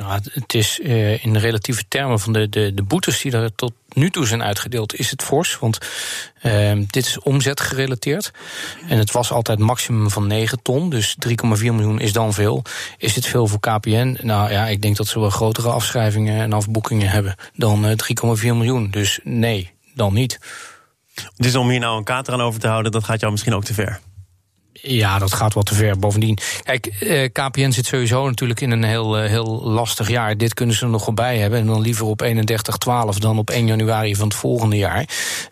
Nou, 0.00 0.20
het 0.32 0.54
is 0.54 0.78
uh, 0.78 1.24
in 1.24 1.36
relatieve 1.36 1.84
termen 1.88 2.20
van 2.20 2.32
de, 2.32 2.48
de, 2.48 2.74
de 2.74 2.82
boetes 2.82 3.20
die 3.20 3.32
er 3.32 3.54
tot 3.54 3.72
nu 3.92 4.10
toe 4.10 4.26
zijn 4.26 4.42
uitgedeeld, 4.42 4.94
is 4.94 5.10
het 5.10 5.22
fors. 5.22 5.58
Want 5.58 5.78
uh, 6.42 6.72
dit 6.86 7.06
is 7.06 7.18
omzetgerelateerd. 7.18 8.30
En 8.88 8.98
het 8.98 9.12
was 9.12 9.32
altijd 9.32 9.58
maximum 9.58 10.10
van 10.10 10.26
9 10.26 10.62
ton. 10.62 10.90
Dus 10.90 11.16
3,4 11.28 11.34
miljoen 11.62 12.00
is 12.00 12.12
dan 12.12 12.32
veel. 12.32 12.62
Is 12.98 13.14
het 13.14 13.26
veel 13.26 13.46
voor 13.46 13.60
KPN? 13.60 14.18
Nou 14.22 14.50
ja, 14.50 14.66
ik 14.66 14.82
denk 14.82 14.96
dat 14.96 15.06
ze 15.06 15.20
wel 15.20 15.30
grotere 15.30 15.68
afschrijvingen 15.68 16.40
en 16.40 16.52
afboekingen 16.52 17.08
hebben 17.08 17.34
dan 17.54 17.84
uh, 17.84 17.90
eh, 17.90 18.38
3,4 18.38 18.44
miljoen. 18.44 18.90
Dus 18.90 19.20
nee, 19.22 19.70
dan 19.94 20.14
niet. 20.14 20.38
Dus 21.36 21.54
om 21.54 21.70
hier 21.70 21.80
nou 21.80 21.98
een 21.98 22.04
kater 22.04 22.32
aan 22.32 22.42
over 22.42 22.60
te 22.60 22.68
houden, 22.68 22.92
dat 22.92 23.04
gaat 23.04 23.20
jou 23.20 23.32
misschien 23.32 23.54
ook 23.54 23.64
te 23.64 23.74
ver. 23.74 24.00
Ja, 24.82 25.18
dat 25.18 25.34
gaat 25.34 25.54
wat 25.54 25.66
te 25.66 25.74
ver. 25.74 25.98
Bovendien, 25.98 26.38
kijk, 26.62 26.86
eh, 26.86 27.28
KPN 27.32 27.70
zit 27.70 27.86
sowieso 27.86 28.26
natuurlijk 28.26 28.60
in 28.60 28.70
een 28.70 28.84
heel, 28.84 29.18
eh, 29.18 29.28
heel 29.28 29.60
lastig 29.64 30.08
jaar. 30.08 30.36
Dit 30.36 30.54
kunnen 30.54 30.74
ze 30.74 30.84
er 30.84 30.90
nog 30.90 31.04
wel 31.04 31.14
bij 31.14 31.38
hebben. 31.38 31.58
En 31.58 31.66
dan 31.66 31.80
liever 31.80 32.06
op 32.06 32.22
31-12 32.22 33.18
dan 33.18 33.38
op 33.38 33.50
1 33.50 33.66
januari 33.66 34.16
van 34.16 34.28
het 34.28 34.36
volgende 34.36 34.76
jaar. 34.76 35.04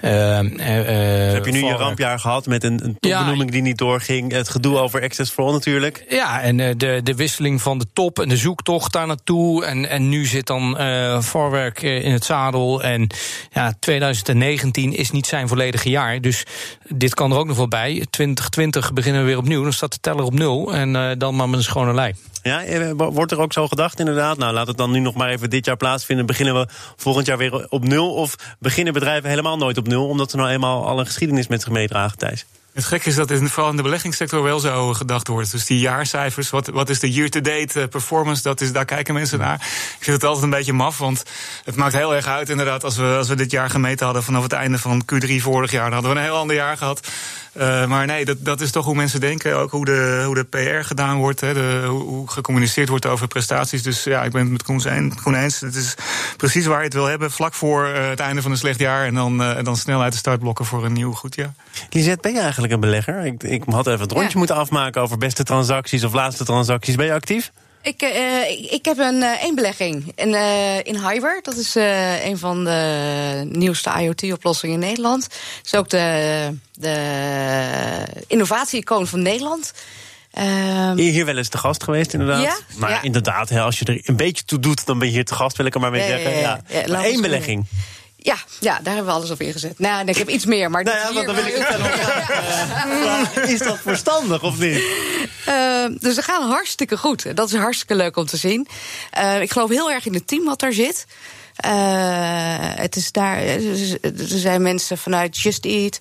Uh, 0.04 0.10
uh, 0.10 1.32
heb 1.32 1.44
je 1.46 1.52
nu 1.52 1.64
je 1.64 1.72
rampjaar 1.72 2.20
gehad 2.20 2.46
met 2.46 2.64
een, 2.64 2.84
een 2.84 2.96
topbenoeming 3.00 3.50
die 3.50 3.62
niet 3.62 3.78
doorging? 3.78 4.32
Het 4.32 4.48
gedoe 4.48 4.78
over 4.78 5.02
Access 5.02 5.30
for 5.30 5.44
All 5.44 5.52
natuurlijk. 5.52 6.04
Ja, 6.08 6.40
en 6.40 6.56
de, 6.56 7.00
de 7.02 7.14
wisseling 7.14 7.62
van 7.62 7.78
de 7.78 7.86
top 7.92 8.18
en 8.18 8.28
de 8.28 8.36
zoektocht 8.36 8.92
daar 8.92 9.06
naartoe. 9.06 9.64
En, 9.64 9.88
en 9.88 10.08
nu 10.08 10.26
zit 10.26 10.46
dan 10.46 10.76
voorwerk 11.22 11.82
in 11.82 12.12
het 12.12 12.24
zadel. 12.24 12.82
En 12.82 13.06
ja, 13.50 13.72
2019 13.80 14.92
is 14.92 15.10
niet 15.10 15.26
zijn 15.26 15.48
volledige 15.48 15.90
jaar. 15.90 16.20
Dus 16.20 16.44
dit 16.88 17.14
kan 17.14 17.32
er 17.32 17.38
ook 17.38 17.46
nog 17.46 17.56
wel 17.56 17.68
bij. 17.68 18.06
2020 18.10 18.92
beginnen 18.92 19.17
weer 19.24 19.36
opnieuw. 19.36 19.62
Dan 19.62 19.72
staat 19.72 19.92
de 19.92 20.00
teller 20.00 20.24
op 20.24 20.32
nul 20.32 20.74
en 20.74 20.94
uh, 20.94 21.10
dan 21.18 21.36
maar 21.36 21.48
met 21.48 21.58
een 21.58 21.64
schone 21.64 21.94
lijn. 21.94 22.16
Ja, 22.42 22.64
eh, 22.64 22.90
wordt 22.96 23.32
er 23.32 23.40
ook 23.40 23.52
zo 23.52 23.68
gedacht 23.68 23.98
inderdaad? 23.98 24.38
Nou, 24.38 24.52
laat 24.52 24.66
het 24.66 24.76
dan 24.76 24.90
nu 24.90 24.98
nog 24.98 25.14
maar 25.14 25.28
even 25.28 25.50
dit 25.50 25.64
jaar 25.64 25.76
plaatsvinden. 25.76 26.26
Beginnen 26.26 26.54
we 26.54 26.66
volgend 26.96 27.26
jaar 27.26 27.38
weer 27.38 27.66
op 27.68 27.84
nul? 27.84 28.14
Of 28.14 28.36
beginnen 28.58 28.92
bedrijven 28.92 29.28
helemaal 29.28 29.56
nooit 29.56 29.78
op 29.78 29.86
nul... 29.86 30.08
omdat 30.08 30.32
er 30.32 30.38
nou 30.38 30.50
eenmaal 30.50 30.86
al 30.86 30.98
een 30.98 31.06
geschiedenis 31.06 31.46
met 31.46 31.62
zich 31.62 31.70
meedragen, 31.70 32.18
Thijs? 32.18 32.46
Het 32.78 32.86
gekke 32.86 33.08
is 33.08 33.14
dat 33.14 33.30
in, 33.30 33.48
vooral 33.48 33.70
in 33.70 33.76
de 33.76 33.82
beleggingssector 33.82 34.42
wel 34.42 34.60
zo 34.60 34.94
gedacht 34.94 35.28
wordt. 35.28 35.50
Dus 35.50 35.66
die 35.66 35.78
jaarcijfers, 35.78 36.50
wat, 36.50 36.66
wat 36.66 36.88
is 36.88 37.00
de 37.00 37.10
year-to-date 37.10 37.80
eh, 37.80 37.88
performance, 37.88 38.42
dat 38.42 38.60
is, 38.60 38.72
daar 38.72 38.84
kijken 38.84 39.14
mensen 39.14 39.38
naar. 39.38 39.54
Ik 39.54 40.04
vind 40.04 40.16
het 40.16 40.24
altijd 40.24 40.44
een 40.44 40.50
beetje 40.50 40.72
maf, 40.72 40.98
want 40.98 41.22
het 41.64 41.76
maakt 41.76 41.94
heel 41.94 42.14
erg 42.14 42.26
uit 42.26 42.48
inderdaad... 42.48 42.84
als 42.84 42.96
we, 42.96 43.14
als 43.16 43.28
we 43.28 43.34
dit 43.34 43.50
jaar 43.50 43.70
gemeten 43.70 44.04
hadden 44.04 44.24
vanaf 44.24 44.42
het 44.42 44.52
einde 44.52 44.78
van 44.78 45.04
Q3 45.14 45.34
vorig 45.36 45.70
jaar... 45.70 45.84
dan 45.84 45.92
hadden 45.92 46.10
we 46.10 46.18
een 46.18 46.24
heel 46.24 46.36
ander 46.36 46.56
jaar 46.56 46.76
gehad. 46.76 47.00
Uh, 47.58 47.86
maar 47.86 48.06
nee, 48.06 48.24
dat, 48.24 48.36
dat 48.40 48.60
is 48.60 48.70
toch 48.70 48.84
hoe 48.84 48.94
mensen 48.94 49.20
denken. 49.20 49.56
Ook 49.56 49.70
hoe 49.70 49.84
de, 49.84 50.22
hoe 50.24 50.34
de 50.34 50.44
PR 50.44 50.86
gedaan 50.86 51.16
wordt. 51.16 51.40
Hè, 51.40 51.54
de, 51.54 51.84
hoe, 51.88 52.30
gecommuniceerd 52.30 52.88
wordt 52.88 53.06
over 53.06 53.28
prestaties. 53.28 53.82
Dus 53.82 54.04
ja, 54.04 54.22
ik 54.22 54.32
ben 54.32 54.40
het 54.40 54.50
met 54.50 54.62
Koen 55.22 55.34
eens. 55.34 55.60
Het 55.60 55.74
is 55.74 55.94
precies 56.36 56.66
waar 56.66 56.78
je 56.78 56.84
het 56.84 56.94
wil 56.94 57.04
hebben. 57.04 57.30
Vlak 57.30 57.54
voor 57.54 57.88
uh, 57.88 58.08
het 58.08 58.20
einde 58.20 58.42
van 58.42 58.50
een 58.50 58.56
slecht 58.56 58.78
jaar. 58.78 59.06
En 59.06 59.14
dan, 59.14 59.42
uh, 59.42 59.62
dan 59.62 59.76
snel 59.76 60.02
uit 60.02 60.12
de 60.12 60.18
startblokken 60.18 60.64
voor 60.64 60.84
een 60.84 60.92
nieuw 60.92 61.12
goed 61.12 61.34
jaar. 61.34 61.54
Lisette, 61.90 62.20
ben 62.20 62.32
je 62.32 62.40
eigenlijk 62.40 62.67
een 62.70 62.80
belegger? 62.80 63.24
Ik, 63.24 63.42
ik 63.42 63.62
had 63.66 63.86
even 63.86 64.00
het 64.00 64.12
rondje 64.12 64.30
ja. 64.30 64.38
moeten 64.38 64.56
afmaken 64.56 65.02
over 65.02 65.18
beste 65.18 65.42
transacties 65.42 66.04
of 66.04 66.12
laatste 66.12 66.44
transacties. 66.44 66.94
Ben 66.94 67.06
je 67.06 67.12
actief? 67.12 67.52
Ik, 67.82 68.02
uh, 68.02 68.72
ik 68.72 68.84
heb 68.84 68.98
een 68.98 69.14
uh, 69.14 69.42
één 69.42 69.54
belegging 69.54 70.12
in, 70.14 70.28
uh, 70.28 70.78
in 70.78 70.96
Hyber. 70.96 71.38
Dat 71.42 71.56
is 71.56 71.74
een 72.24 72.38
van 72.38 72.64
de 72.64 73.48
nieuwste 73.52 73.90
IoT-oplossingen 73.90 74.74
in 74.74 74.88
Nederland. 74.88 75.22
Dat 75.22 75.64
is 75.64 75.74
ook 75.74 75.88
de, 75.88 76.58
de 76.72 76.96
innovatie-icoon 78.26 79.06
van 79.06 79.22
Nederland. 79.22 79.72
Uh, 80.38 80.92
hier 80.94 81.24
wel 81.24 81.36
eens 81.36 81.48
te 81.48 81.58
gast 81.58 81.82
geweest, 81.82 82.12
inderdaad. 82.12 82.42
Ja? 82.42 82.58
Maar 82.76 82.90
ja. 82.90 83.02
inderdaad, 83.02 83.48
hè, 83.48 83.60
als 83.60 83.78
je 83.78 83.84
er 83.84 84.00
een 84.04 84.16
beetje 84.16 84.44
toe 84.44 84.58
doet, 84.58 84.86
dan 84.86 84.98
ben 84.98 85.08
je 85.08 85.14
hier 85.14 85.24
te 85.24 85.34
gast, 85.34 85.56
wil 85.56 85.66
ik 85.66 85.74
er 85.74 85.80
maar 85.80 85.90
mee 85.90 86.06
zeggen. 86.06 86.38
Ja, 86.38 86.60
maar 86.86 87.04
één 87.04 87.20
belegging. 87.20 87.66
Ja, 88.28 88.36
ja, 88.60 88.80
daar 88.82 88.94
hebben 88.94 89.12
we 89.12 89.18
alles 89.18 89.30
op 89.30 89.40
ingezet. 89.40 89.78
Nou, 89.78 90.06
ik 90.06 90.16
heb 90.16 90.28
iets 90.28 90.44
meer, 90.44 90.70
maar. 90.70 90.84
Nou 90.84 90.96
ja, 90.96 91.10
hier, 91.10 91.26
dan 91.26 91.34
wil 91.34 91.46
ik. 91.46 91.54
Is 93.54 93.58
dat 93.58 93.78
verstandig 93.78 94.42
of 94.42 94.58
niet? 94.58 94.82
Uh, 95.48 95.86
dus 95.98 96.14
ze 96.14 96.22
gaan 96.22 96.50
hartstikke 96.50 96.96
goed. 96.96 97.36
Dat 97.36 97.48
is 97.48 97.54
hartstikke 97.54 97.94
leuk 97.94 98.16
om 98.16 98.26
te 98.26 98.36
zien. 98.36 98.68
Uh, 99.18 99.40
ik 99.40 99.52
geloof 99.52 99.68
heel 99.68 99.90
erg 99.90 100.06
in 100.06 100.14
het 100.14 100.26
team 100.26 100.44
wat 100.44 100.60
daar 100.60 100.72
zit. 100.72 101.06
Uh, 101.66 102.56
het 102.60 102.96
is 102.96 103.12
daar, 103.12 103.38
er 103.38 104.26
zijn 104.26 104.62
mensen 104.62 104.98
vanuit 104.98 105.38
Just 105.38 105.64
Eat, 105.64 106.00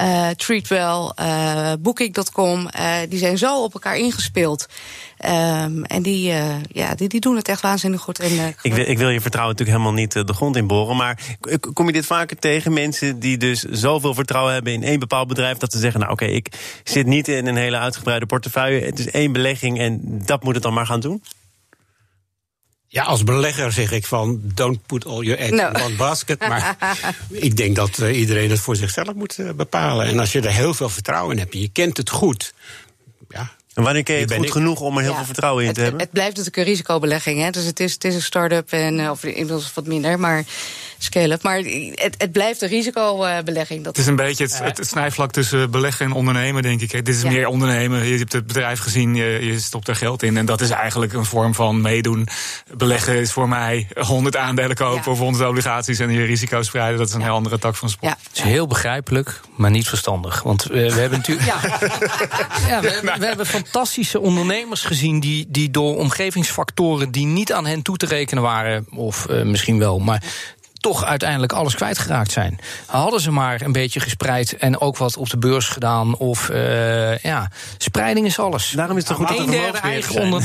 uh, 0.00 0.28
Treatwell, 0.28 1.12
uh, 1.20 1.72
Booking.com, 1.80 2.68
die 3.08 3.18
zijn 3.18 3.38
zo 3.38 3.62
op 3.62 3.74
elkaar 3.74 3.96
ingespeeld. 3.96 4.66
Um, 5.24 5.84
en 5.84 6.02
die, 6.02 6.32
ja, 6.68 6.94
die, 6.94 7.08
die 7.08 7.20
doen 7.20 7.36
het 7.36 7.48
echt 7.48 7.60
waanzinnig 7.60 8.00
goed. 8.00 8.18
En, 8.18 8.54
ik, 8.62 8.74
wil, 8.74 8.88
ik 8.88 8.98
wil 8.98 9.08
je 9.08 9.20
vertrouwen 9.20 9.56
natuurlijk 9.56 9.78
helemaal 9.82 10.02
niet 10.02 10.12
de 10.12 10.34
grond 10.34 10.56
inboren. 10.56 10.96
Maar 10.96 11.18
kom 11.72 11.86
je 11.86 11.92
dit 11.92 12.06
vaker 12.06 12.38
tegen 12.38 12.72
mensen 12.72 13.18
die 13.18 13.36
dus 13.36 13.62
zoveel 13.62 14.14
vertrouwen 14.14 14.52
hebben 14.52 14.72
in 14.72 14.82
één 14.82 14.98
bepaald 14.98 15.28
bedrijf. 15.28 15.58
dat 15.58 15.72
ze 15.72 15.78
zeggen: 15.78 16.00
Nou, 16.00 16.12
oké, 16.12 16.24
ik 16.24 16.48
zit 16.84 17.06
niet 17.06 17.28
in 17.28 17.46
een 17.46 17.56
hele 17.56 17.78
uitgebreide 17.78 18.26
portefeuille. 18.26 18.84
Het 18.84 18.98
is 18.98 19.10
één 19.10 19.32
belegging 19.32 19.78
en 19.78 20.00
dat 20.02 20.42
moet 20.42 20.54
het 20.54 20.62
dan 20.62 20.74
maar 20.74 20.86
gaan 20.86 21.00
doen? 21.00 21.22
Ja, 22.94 23.02
als 23.02 23.24
belegger 23.24 23.72
zeg 23.72 23.92
ik 23.92 24.06
van 24.06 24.40
don't 24.42 24.86
put 24.86 25.06
all 25.06 25.22
your 25.22 25.38
eggs 25.38 25.60
no. 25.60 25.68
in 25.68 25.82
one 25.82 25.94
basket. 25.96 26.40
Maar 26.48 26.76
ik 27.30 27.56
denk 27.56 27.76
dat 27.76 27.98
uh, 27.98 28.18
iedereen 28.18 28.50
het 28.50 28.60
voor 28.60 28.76
zichzelf 28.76 29.14
moet 29.14 29.38
uh, 29.38 29.50
bepalen. 29.50 30.06
En 30.06 30.18
als 30.18 30.32
je 30.32 30.40
er 30.40 30.52
heel 30.52 30.74
veel 30.74 30.88
vertrouwen 30.88 31.32
in 31.32 31.38
hebt 31.38 31.54
en 31.54 31.60
je 31.60 31.68
kent 31.68 31.96
het 31.96 32.10
goed. 32.10 32.54
Ja, 33.28 33.52
en 33.74 33.82
wanneer 33.82 34.02
ken 34.02 34.14
je 34.14 34.20
het 34.20 34.34
goed 34.34 34.44
ik... 34.44 34.52
genoeg 34.52 34.80
om 34.80 34.96
er 34.96 35.02
heel 35.02 35.10
ja, 35.10 35.16
veel 35.16 35.26
vertrouwen 35.26 35.62
in 35.62 35.68
het, 35.68 35.76
te 35.76 35.82
hebben? 35.82 36.00
Het 36.00 36.10
blijft 36.10 36.30
natuurlijk 36.30 36.56
een 36.56 36.64
risicobelegging. 36.64 37.40
Hè? 37.40 37.50
Dus 37.50 37.64
het 37.64 37.80
is, 37.80 37.92
het 37.92 38.04
is 38.04 38.14
een 38.14 38.22
start-up 38.22 38.72
en 38.72 38.98
uh, 38.98 39.10
of 39.10 39.24
inmiddels 39.24 39.74
wat 39.74 39.86
minder. 39.86 40.20
Maar 40.20 40.44
scale-up. 41.04 41.42
Maar 41.42 41.56
het, 41.56 42.14
het 42.18 42.32
blijft 42.32 42.62
een 42.62 42.68
risicobelegging. 42.68 43.84
Dat 43.84 43.96
het 43.96 44.04
is 44.04 44.06
een 44.06 44.16
beetje 44.16 44.44
het, 44.44 44.58
het, 44.58 44.78
het, 44.78 44.86
snijvlak 44.86 45.32
tussen 45.32 45.70
beleggen 45.70 46.06
en 46.06 46.12
ondernemen, 46.12 46.62
denk 46.62 46.80
ik. 46.80 46.90
Dit 46.90 47.08
is 47.08 47.22
ja. 47.22 47.28
meer 47.28 47.46
ondernemen. 47.46 48.06
Je 48.06 48.18
hebt 48.18 48.32
het 48.32 48.46
bedrijf 48.46 48.80
gezien, 48.80 49.14
je, 49.14 49.44
je 49.44 49.60
stopt 49.60 49.88
er 49.88 49.96
geld 49.96 50.22
in. 50.22 50.36
En 50.36 50.46
dat 50.46 50.60
is 50.60 50.70
eigenlijk 50.70 51.12
een 51.12 51.24
vorm 51.24 51.54
van 51.54 51.80
meedoen. 51.80 52.28
Beleggen 52.76 53.14
is 53.20 53.32
voor 53.32 53.48
mij 53.48 53.88
100 53.94 54.36
aandelen 54.36 54.76
kopen 54.76 55.02
ja. 55.04 55.10
of 55.10 55.18
100 55.18 55.48
obligaties 55.48 55.98
en 55.98 56.10
je 56.10 56.24
risico's 56.24 56.66
spreiden. 56.66 56.98
Dat 56.98 57.08
is 57.08 57.14
een 57.14 57.22
heel 57.22 57.34
andere 57.34 57.58
tak 57.58 57.76
van 57.76 57.88
sport. 57.88 58.12
Ja. 58.12 58.18
Het 58.28 58.36
is 58.36 58.42
heel 58.42 58.66
begrijpelijk, 58.66 59.40
maar 59.56 59.70
niet 59.70 59.88
verstandig. 59.88 60.42
Want 60.42 60.62
we, 60.62 60.94
we 60.94 61.00
hebben 61.00 61.18
natuurlijk. 61.18 61.46
Ja. 61.46 61.60
ja 62.68 62.80
we, 62.80 62.88
hebben, 62.88 63.18
we 63.18 63.26
hebben 63.26 63.46
fantastische 63.46 64.20
ondernemers 64.20 64.82
gezien 64.82 65.20
die, 65.20 65.46
die 65.48 65.70
door 65.70 65.96
omgevingsfactoren 65.96 67.10
die 67.10 67.26
niet 67.26 67.52
aan 67.52 67.66
hen 67.66 67.82
toe 67.82 67.96
te 67.96 68.06
rekenen 68.06 68.42
waren, 68.42 68.86
of 68.90 69.26
uh, 69.30 69.42
misschien 69.42 69.78
wel, 69.78 69.98
maar 69.98 70.22
toch 70.84 71.04
uiteindelijk 71.04 71.52
alles 71.52 71.74
kwijtgeraakt 71.74 72.32
zijn. 72.32 72.58
Hadden 72.86 73.20
ze 73.20 73.30
maar 73.30 73.60
een 73.60 73.72
beetje 73.72 74.00
gespreid 74.00 74.56
en 74.56 74.80
ook 74.80 74.96
wat 74.96 75.16
op 75.16 75.30
de 75.30 75.38
beurs 75.38 75.68
gedaan. 75.68 76.16
Of 76.16 76.48
uh, 76.50 77.18
ja, 77.18 77.50
spreiding 77.78 78.26
is 78.26 78.38
alles. 78.38 78.70
Daarom 78.70 78.96
is 78.96 79.08
het 79.08 79.16
goed 79.16 79.28
dat 79.28 79.38
een 79.38 79.46
derde 79.50 79.78
eigen 79.78 80.20
onder. 80.20 80.42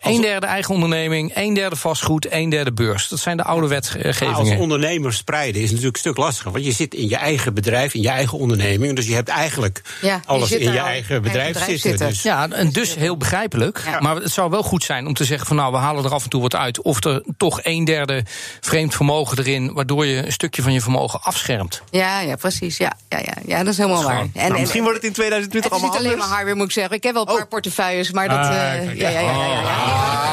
Een 0.00 0.20
derde 0.20 0.46
eigen 0.46 0.74
onderneming, 0.74 1.30
een 1.34 1.54
derde 1.54 1.76
vastgoed, 1.76 2.32
een 2.32 2.48
derde 2.48 2.72
beurs. 2.72 3.08
Dat 3.08 3.18
zijn 3.18 3.36
de 3.36 3.44
oude 3.44 3.68
wetgevingen. 3.68 4.34
als 4.34 4.50
ondernemer 4.50 5.12
spreiden 5.12 5.62
is 5.62 5.68
natuurlijk 5.68 5.94
een 5.94 6.00
stuk 6.00 6.16
lastiger. 6.16 6.52
Want 6.52 6.64
je 6.64 6.72
zit 6.72 6.94
in 6.94 7.08
je 7.08 7.16
eigen 7.16 7.54
bedrijf, 7.54 7.94
in 7.94 8.02
je 8.02 8.08
eigen 8.08 8.38
onderneming. 8.38 8.96
Dus 8.96 9.06
je 9.06 9.14
hebt 9.14 9.28
eigenlijk 9.28 9.82
ja, 10.00 10.20
alles 10.24 10.52
in 10.52 10.72
je 10.72 10.78
eigen 10.78 11.22
bedrijf, 11.22 11.78
zitten. 11.78 12.08
Dus. 12.08 12.22
Ja, 12.22 12.48
en 12.50 12.70
dus 12.70 12.94
heel 12.94 13.16
begrijpelijk. 13.16 13.82
Maar 13.98 14.16
het 14.16 14.32
zou 14.32 14.50
wel 14.50 14.62
goed 14.62 14.84
zijn 14.84 15.06
om 15.06 15.14
te 15.14 15.24
zeggen 15.24 15.46
van 15.46 15.56
nou, 15.56 15.72
we 15.72 15.78
halen 15.78 16.04
er 16.04 16.12
af 16.12 16.24
en 16.24 16.30
toe 16.30 16.42
wat 16.42 16.54
uit. 16.54 16.82
Of 16.82 17.04
er 17.04 17.22
toch 17.36 17.60
een 17.62 17.84
derde 17.84 18.24
vreemd 18.60 18.94
vermogen 18.94 19.38
erin, 19.38 19.72
waardoor 19.72 20.06
je 20.06 20.26
een 20.26 20.32
stukje 20.32 20.62
van 20.62 20.72
je 20.72 20.80
vermogen 20.80 21.22
afschermt. 21.22 21.82
Ja, 21.90 22.20
ja, 22.20 22.36
precies. 22.36 22.76
Ja, 22.76 22.92
ja, 23.08 23.18
ja, 23.18 23.34
ja 23.46 23.58
dat 23.58 23.72
is 23.72 23.76
helemaal 23.76 24.02
waar. 24.02 24.20
En, 24.20 24.48
nou, 24.48 24.60
misschien 24.60 24.82
wordt 24.82 24.96
het 24.96 25.06
in 25.06 25.12
2020 25.12 25.70
allemaal 25.70 25.88
anders. 25.88 26.02
Het 26.02 26.12
is 26.12 26.12
niet 26.12 26.20
alleen 26.20 26.28
maar 26.28 26.36
hardware, 26.36 26.56
moet 26.56 26.66
ik 26.66 26.72
zeggen. 26.72 26.96
Ik 26.96 27.02
heb 27.02 27.12
wel 27.12 27.22
een 27.22 27.34
paar 27.34 27.42
oh. 27.42 27.48
portefeuilles, 27.48 28.10
maar 28.10 28.28
dat... 28.28 28.38
Ah, 28.38 28.52
uh, 28.52 28.98
ja, 28.98 29.08
ja, 29.08 29.20
ja. 29.20 29.32
ja, 29.32 29.89
Ah, 29.90 30.30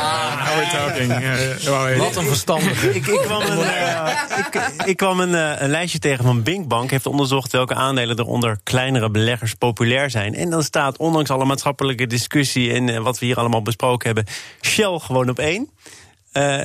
Wat 1.98 2.16
een 2.16 2.26
verstandige. 2.26 2.96
ik, 2.96 3.08
ik, 3.08 3.20
kwam, 3.20 3.42
een, 3.42 3.60
uh, 3.60 4.10
ik, 4.38 4.72
ik 4.86 4.98
kwam 4.98 5.20
een, 5.20 5.30
uh, 5.30 5.62
een, 5.62 5.70
lijstje 5.70 6.00
tegen 6.00 6.24
van 6.24 6.44
Binkbank. 6.44 6.92
Heeft 6.92 7.06
onderzocht 7.06 7.52
welke 7.52 7.74
aandelen 7.74 8.18
er 8.18 8.26
onder 8.26 8.60
kleinere 8.64 9.10
beleggers 9.10 9.54
populair 9.54 10.10
zijn. 10.10 10.36
En 10.36 10.50
dan 10.50 10.64
staat, 10.64 10.98
ondanks 10.98 11.30
alle 11.30 11.46
maatschappelijke 11.46 12.08
discussie 12.08 12.74
en 12.74 12.88
uh, 12.88 12.98
wat 12.98 13.20
we 13.20 13.26
hier 13.26 13.38
allemaal 13.38 13.62
besproken 13.62 14.06
hebben, 14.06 14.26
Shell 14.62 15.00
gewoon 15.00 15.30
op 15.30 15.40
één. 15.40 15.70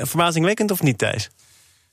verbazingwekkend 0.02 0.70
of 0.70 0.82
niet, 0.82 0.99
Thijs? 0.99 1.30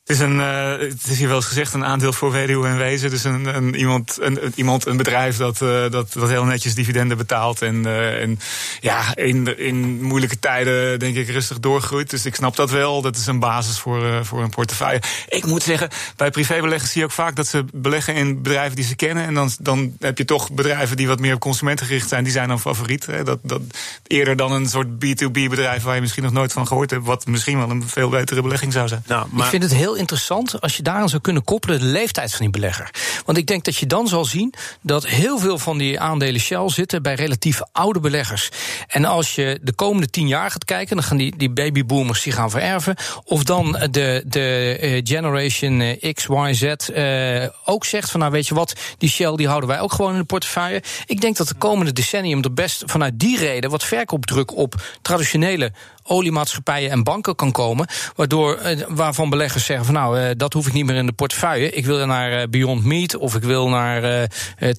Het 0.09 0.17
is, 0.17 0.23
een, 0.23 0.35
uh, 0.35 0.71
het 0.77 1.07
is 1.09 1.17
hier 1.17 1.27
wel 1.27 1.35
eens 1.35 1.45
gezegd, 1.45 1.73
een 1.73 1.85
aandeel 1.85 2.13
voor 2.13 2.31
weduwe 2.31 2.67
en 2.67 2.77
wezen. 2.77 3.09
Dus 3.09 3.23
een, 3.23 3.55
een, 3.55 3.75
iemand, 3.75 4.17
een, 4.21 4.53
iemand, 4.55 4.85
een 4.85 4.97
bedrijf 4.97 5.37
dat, 5.37 5.61
uh, 5.61 5.69
dat, 5.89 6.13
dat 6.13 6.29
heel 6.29 6.43
netjes 6.43 6.75
dividenden 6.75 7.17
betaalt. 7.17 7.61
En, 7.61 7.75
uh, 7.75 8.21
en 8.21 8.39
ja, 8.79 9.15
in, 9.15 9.57
in 9.57 10.03
moeilijke 10.03 10.39
tijden 10.39 10.99
denk 10.99 11.15
ik 11.15 11.29
rustig 11.29 11.59
doorgroeit. 11.59 12.09
Dus 12.09 12.25
ik 12.25 12.35
snap 12.35 12.55
dat 12.55 12.69
wel. 12.69 13.01
Dat 13.01 13.15
is 13.15 13.27
een 13.27 13.39
basis 13.39 13.79
voor, 13.79 14.25
voor 14.25 14.43
een 14.43 14.49
portefeuille. 14.49 15.01
Ik 15.27 15.45
moet 15.45 15.63
zeggen, 15.63 15.89
bij 16.15 16.29
privébeleggers 16.29 16.91
zie 16.91 17.01
je 17.01 17.07
ook 17.07 17.13
vaak 17.13 17.35
dat 17.35 17.47
ze 17.47 17.65
beleggen 17.73 18.15
in 18.15 18.41
bedrijven 18.41 18.75
die 18.75 18.85
ze 18.85 18.95
kennen. 18.95 19.25
En 19.25 19.33
dan, 19.33 19.51
dan 19.59 19.95
heb 19.99 20.17
je 20.17 20.25
toch 20.25 20.51
bedrijven 20.51 20.97
die 20.97 21.07
wat 21.07 21.19
meer 21.19 21.33
op 21.33 21.39
consumenten 21.39 21.85
gericht 21.85 22.09
zijn. 22.09 22.23
Die 22.23 22.33
zijn 22.33 22.47
dan 22.47 22.59
favoriet. 22.59 23.05
Hè. 23.05 23.23
Dat, 23.23 23.39
dat, 23.41 23.61
eerder 24.07 24.35
dan 24.35 24.51
een 24.51 24.67
soort 24.67 24.87
B2B 24.87 25.31
bedrijf 25.31 25.83
waar 25.83 25.95
je 25.95 26.01
misschien 26.01 26.23
nog 26.23 26.31
nooit 26.31 26.53
van 26.53 26.67
gehoord 26.67 26.89
hebt. 26.89 27.05
Wat 27.05 27.25
misschien 27.25 27.57
wel 27.57 27.69
een 27.69 27.87
veel 27.87 28.09
betere 28.09 28.41
belegging 28.41 28.73
zou 28.73 28.87
zijn. 28.87 29.03
Nou, 29.07 29.27
maar... 29.31 29.43
Ik 29.43 29.49
vind 29.49 29.63
het 29.63 29.73
heel 29.73 29.97
interessant 29.99 30.61
als 30.61 30.77
je 30.77 30.83
daaraan 30.83 31.09
zou 31.09 31.21
kunnen 31.21 31.43
koppelen 31.43 31.79
de 31.79 31.85
leeftijd 31.85 32.31
van 32.31 32.39
die 32.39 32.49
belegger. 32.49 32.89
Want 33.25 33.37
ik 33.37 33.47
denk 33.47 33.65
dat 33.65 33.75
je 33.75 33.85
dan 33.85 34.07
zal 34.07 34.25
zien 34.25 34.53
dat 34.81 35.07
heel 35.07 35.39
veel 35.39 35.57
van 35.57 35.77
die 35.77 35.99
aandelen 35.99 36.41
Shell 36.41 36.69
zitten 36.69 37.01
bij 37.01 37.13
relatief 37.13 37.61
oude 37.71 37.99
beleggers. 37.99 38.49
En 38.87 39.05
als 39.05 39.35
je 39.35 39.59
de 39.61 39.73
komende 39.73 40.09
tien 40.09 40.27
jaar 40.27 40.51
gaat 40.51 40.65
kijken, 40.65 40.95
dan 40.95 41.05
gaan 41.05 41.17
die, 41.17 41.33
die 41.37 41.49
babyboomers 41.49 42.23
die 42.23 42.33
gaan 42.33 42.49
vererven. 42.49 42.95
Of 43.23 43.43
dan 43.43 43.71
de, 43.91 44.23
de 44.25 44.77
uh, 44.81 45.01
Generation 45.03 45.81
eh, 45.81 46.13
X, 46.13 46.25
Y, 46.25 46.53
Z 46.53 46.63
uh, 46.63 47.47
ook 47.65 47.85
zegt 47.85 48.11
van 48.11 48.19
nou 48.19 48.31
weet 48.31 48.47
je 48.47 48.55
wat, 48.55 48.73
die 48.97 49.09
Shell 49.09 49.35
die 49.35 49.47
houden 49.47 49.69
wij 49.69 49.79
ook 49.79 49.93
gewoon 49.93 50.13
in 50.13 50.19
de 50.19 50.25
portefeuille. 50.25 50.83
Ik 51.05 51.21
denk 51.21 51.37
dat 51.37 51.47
de 51.47 51.55
komende 51.55 51.93
decennium 51.93 52.43
er 52.43 52.53
best 52.53 52.83
vanuit 52.85 53.19
die 53.19 53.37
reden 53.37 53.69
wat 53.69 53.83
verkoopdruk 53.83 54.55
op 54.55 54.75
traditionele 55.01 55.71
oliemaatschappijen 56.09 56.91
en 56.91 57.03
banken 57.03 57.35
kan 57.35 57.51
komen. 57.51 57.87
Waardoor, 58.15 58.55
eh, 58.55 58.77
waarvan 58.87 59.29
beleggers 59.29 59.65
zeggen 59.65 59.85
van 59.85 59.93
nou, 59.93 60.19
eh, 60.19 60.29
dat 60.37 60.53
hoef 60.53 60.67
ik 60.67 60.73
niet 60.73 60.85
meer 60.85 60.95
in 60.95 61.05
de 61.05 61.11
portefeuille. 61.11 61.71
Ik 61.71 61.85
wil 61.85 62.05
naar 62.05 62.31
eh, 62.31 62.47
Beyond 62.49 62.85
Meat 62.85 63.17
of 63.17 63.35
ik 63.35 63.43
wil 63.43 63.69
naar 63.69 64.27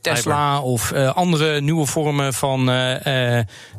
Tesla 0.00 0.60
of 0.60 0.92
andere 0.92 1.60
nieuwe 1.60 1.87
vormen 1.87 2.34
van 2.34 2.64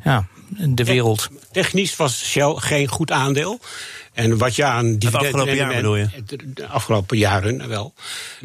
ja, 0.04 0.26
de 0.58 0.84
wereld. 0.84 1.30
Technisch 1.52 1.96
was 1.96 2.26
Shell 2.26 2.54
geen 2.56 2.88
goed 2.88 3.12
aandeel. 3.12 3.60
En 4.14 4.38
wat 4.38 4.56
je 4.56 4.64
aan 4.64 4.98
dividendrendement. 4.98 6.12
De 6.56 6.68
afgelopen 6.68 7.18
jaren 7.18 7.68
wel. 7.68 7.94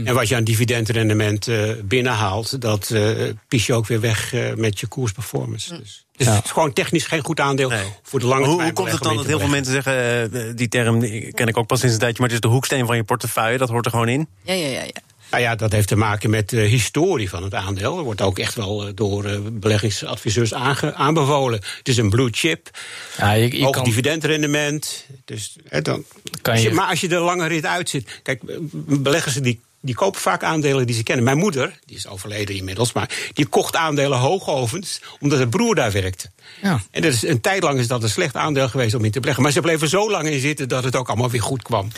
En 0.04 0.14
wat 0.14 0.28
je 0.28 0.36
aan 0.36 0.44
dividendrendement 0.44 1.46
uh, 1.46 1.70
binnenhaalt, 1.84 2.60
dat 2.60 2.90
uh, 2.92 3.32
pies 3.48 3.66
je 3.66 3.74
ook 3.74 3.86
weer 3.86 4.00
weg 4.00 4.34
uh, 4.34 4.54
met 4.54 4.80
je 4.80 4.86
koersperformance. 4.86 5.76
Dus. 5.78 6.04
Dus 6.16 6.26
het 6.26 6.44
is 6.44 6.50
gewoon 6.50 6.72
technisch 6.72 7.06
geen 7.06 7.24
goed 7.24 7.40
aandeel 7.40 7.72
voor 8.02 8.20
de 8.20 8.26
lange 8.26 8.44
termijn. 8.46 8.66
Hoe, 8.66 8.72
komt 8.72 8.90
het 8.90 9.02
dan 9.02 9.16
dat 9.16 9.26
heel 9.26 9.38
veel 9.38 9.48
mensen 9.48 9.72
zeggen, 9.72 10.56
die 10.56 10.68
term 10.68 11.00
ken 11.30 11.46
ik 11.46 11.56
ook 11.56 11.66
pas 11.66 11.78
sinds 11.78 11.94
een 11.94 12.00
tijdje, 12.00 12.20
maar 12.20 12.30
het 12.30 12.38
is 12.38 12.48
de 12.48 12.54
hoeksteen 12.54 12.86
van 12.86 12.96
je 12.96 13.04
portefeuille, 13.04 13.58
dat 13.58 13.68
hoort 13.68 13.84
er 13.84 13.90
gewoon 13.90 14.08
in? 14.08 14.28
Ja, 14.42 14.52
ja, 14.52 14.66
ja. 14.66 14.82
ja. 14.82 15.00
Nou 15.30 15.42
ja, 15.42 15.54
dat 15.54 15.72
heeft 15.72 15.88
te 15.88 15.96
maken 15.96 16.30
met 16.30 16.48
de 16.48 16.60
historie 16.60 17.28
van 17.28 17.42
het 17.42 17.54
aandeel. 17.54 17.98
Er 17.98 18.04
wordt 18.04 18.20
ook 18.20 18.38
echt 18.38 18.54
wel 18.54 18.94
door 18.94 19.40
beleggingsadviseurs 19.52 20.54
aanbevolen. 20.94 21.60
Het 21.78 21.88
is 21.88 21.96
een 21.96 22.10
blue 22.10 22.28
chip. 22.30 22.70
Ja, 23.18 23.32
je, 23.32 23.56
je 23.56 23.64
hoog 23.64 23.74
kan... 23.74 23.84
dividendrendement. 23.84 25.06
Dus, 25.24 25.56
hè, 25.68 25.82
dan, 25.82 26.04
kan 26.42 26.60
je... 26.60 26.70
maar 26.70 26.88
als 26.88 27.00
je 27.00 27.08
er 27.08 27.20
lange 27.20 27.46
rit 27.46 27.66
uit 27.66 27.88
zit. 27.88 28.20
Kijk, 28.22 28.40
beleggers 28.86 29.34
die 29.34 29.60
die 29.86 29.94
kopen 29.94 30.20
vaak 30.20 30.42
aandelen 30.42 30.86
die 30.86 30.96
ze 30.96 31.02
kennen. 31.02 31.24
Mijn 31.24 31.38
moeder, 31.38 31.78
die 31.84 31.96
is 31.96 32.06
overleden 32.06 32.54
inmiddels, 32.54 32.92
maar 32.92 33.10
die 33.32 33.46
kocht 33.46 33.76
aandelen 33.76 34.18
hoogovens 34.18 35.00
omdat 35.20 35.38
haar 35.38 35.48
broer 35.48 35.74
daar 35.74 35.92
werkte. 35.92 36.30
Ja. 36.62 36.80
En 36.90 37.02
dat 37.02 37.12
is, 37.12 37.22
een 37.22 37.40
tijd 37.40 37.62
lang 37.62 37.78
is 37.78 37.88
dat 37.88 38.02
een 38.02 38.08
slecht 38.08 38.36
aandeel 38.36 38.68
geweest 38.68 38.94
om 38.94 39.04
in 39.04 39.10
te 39.10 39.20
beleggen. 39.20 39.42
Maar 39.42 39.52
ze 39.52 39.60
bleven 39.60 39.88
zo 39.88 40.10
lang 40.10 40.28
in 40.28 40.40
zitten 40.40 40.68
dat 40.68 40.84
het 40.84 40.96
ook 40.96 41.08
allemaal 41.08 41.30
weer 41.30 41.42
goed 41.42 41.62
kwam. 41.62 41.88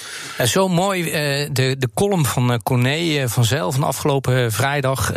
Uh, 0.41 0.47
zo 0.47 0.69
mooi, 0.69 1.05
uh, 1.05 1.49
de, 1.53 1.77
de 1.79 1.89
column 1.95 2.27
van 2.27 2.53
uh, 2.53 2.57
Corné 2.63 3.29
vanzelf 3.29 3.75
van 3.75 3.85
afgelopen 3.85 4.53
vrijdag. 4.53 5.13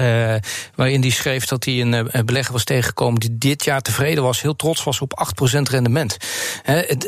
waarin 0.76 1.02
die 1.02 1.12
schreef 1.12 1.46
dat 1.46 1.66
hij 1.66 1.82
een 1.82 2.26
belegger 2.26 2.54
was 2.54 2.64
tegengekomen 2.64 3.20
die 3.20 3.38
dit 3.38 3.64
jaar 3.64 3.82
tevreden 3.82 4.24
was, 4.24 4.42
heel 4.42 4.56
trots 4.56 4.84
was 4.84 5.02
op 5.02 5.28
8% 5.58 5.62
rendement. 5.62 6.18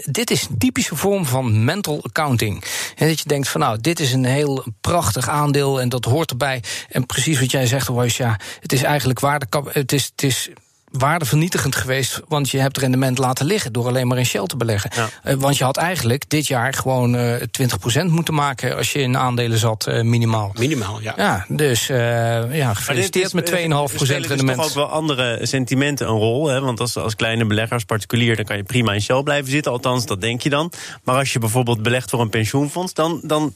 dit 0.06 0.32
is 0.32 0.48
een 0.50 0.58
typische 0.58 0.96
vorm 0.96 1.26
van 1.26 1.64
mental 1.64 2.04
accounting. 2.04 2.64
En 2.96 3.08
dat 3.08 3.20
je 3.20 3.28
denkt 3.28 3.48
van 3.48 3.62
nou, 3.62 3.78
dit 3.82 4.00
is 4.00 4.14
een 4.14 4.26
heel 4.26 4.66
prachtig 4.82 5.30
aandeel 5.30 5.53
en 5.54 5.90
dat 5.90 6.06
hoort 6.06 6.30
erbij. 6.30 6.64
En 6.90 7.06
precies 7.06 7.40
wat 7.40 7.52
jij 7.52 7.66
zegt, 7.66 7.88
Royce, 7.88 8.24
ja, 8.24 8.40
het 8.60 8.74
is 8.74 8.84
eigenlijk 8.84 9.20
waarde. 9.20 9.46
Het 9.72 9.92
is, 9.92 10.06
het 10.06 10.24
is 10.24 10.50
waardevernietigend 10.94 11.76
geweest. 11.76 12.22
Want 12.28 12.50
je 12.50 12.60
hebt 12.60 12.78
rendement 12.78 13.18
laten 13.18 13.46
liggen 13.46 13.74
door 13.74 13.88
alleen 13.88 14.08
maar 14.08 14.18
in 14.18 14.26
Shell 14.26 14.46
te 14.46 14.58
beleggen. 14.58 14.92
Uh, 14.96 15.34
want 15.34 15.58
je 15.58 15.64
had 15.64 15.78
eigenlijk 15.78 16.30
dit 16.30 16.48
jaar 16.48 16.74
gewoon 16.74 17.16
uh, 17.16 17.42
eh, 17.42 17.48
20% 18.06 18.06
moeten 18.06 18.34
maken 18.34 18.76
als 18.76 18.92
je 18.92 19.00
in 19.00 19.18
aandelen 19.18 19.58
zat, 19.58 19.88
uh, 19.88 20.02
minimaal. 20.02 20.52
Minimaal, 20.60 21.02
ja. 21.02 21.14
Ja, 21.18 21.46
dus 21.48 21.88
ja, 21.88 22.74
gefeliciteerd 22.74 23.34
met 23.34 23.50
2,5% 23.50 23.56
rendement. 23.56 24.50
Er 24.50 24.56
toch 24.56 24.66
ook 24.66 24.74
wel 24.74 24.90
andere 24.90 25.40
sentimenten 25.42 26.08
een 26.08 26.18
rol. 26.18 26.48
Hè? 26.48 26.62
Want 26.62 26.80
als, 26.80 26.98
als 26.98 27.16
kleine 27.16 27.46
belegger, 27.46 27.74
als 27.74 27.84
particulier, 27.84 28.36
dan 28.36 28.46
kan 28.46 28.58
je 28.58 28.64
prima 28.64 28.94
in 28.94 29.02
Shell 29.02 29.24
blijven 29.24 29.52
zitten. 29.52 29.72
Althans, 29.72 30.06
dat 30.06 30.22
denk 30.22 30.42
je 30.42 30.50
dan. 30.50 30.72
Maar 31.04 31.16
als 31.16 31.34
je 31.34 31.40
bijvoorbeeld 31.40 31.84
belegt 31.84 32.10
voor 32.10 32.22
een 32.22 32.30
pensioenfonds, 32.30 32.94
dan. 32.94 33.22
dan 33.24 33.54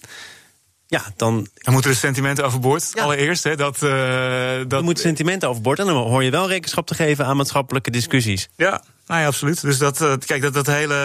ja, 0.88 1.03
dan... 1.15 1.48
Dan 1.53 1.74
moeten 1.74 1.91
de 1.91 1.98
sentimenten 1.98 2.46
overboord. 2.46 2.91
Allereerst, 2.96 3.44
hè, 3.44 3.56
dat... 3.56 3.82
Uh, 3.84 4.62
dat... 4.67 4.84
moet 4.84 5.00
sentimenten 5.00 5.50
overboord 5.50 5.79
en 5.79 5.86
dan 5.86 5.96
hoor 5.96 6.24
je 6.24 6.32
wel 6.32 6.48
rekenschap 6.48 6.88
te 6.88 6.96
geven 6.96 7.25
aan 7.25 7.38
maatschappelijke 7.38 7.91
discussies. 7.91 8.50
Ja, 8.56 8.84
nou 9.08 9.22
ja, 9.22 9.28
absoluut. 9.28 9.62
Dus 9.62 9.78
dat, 9.78 10.02
uh, 10.02 10.14
kijk, 10.26 10.42
dat, 10.42 10.54
dat 10.54 10.68
hele. 10.68 10.96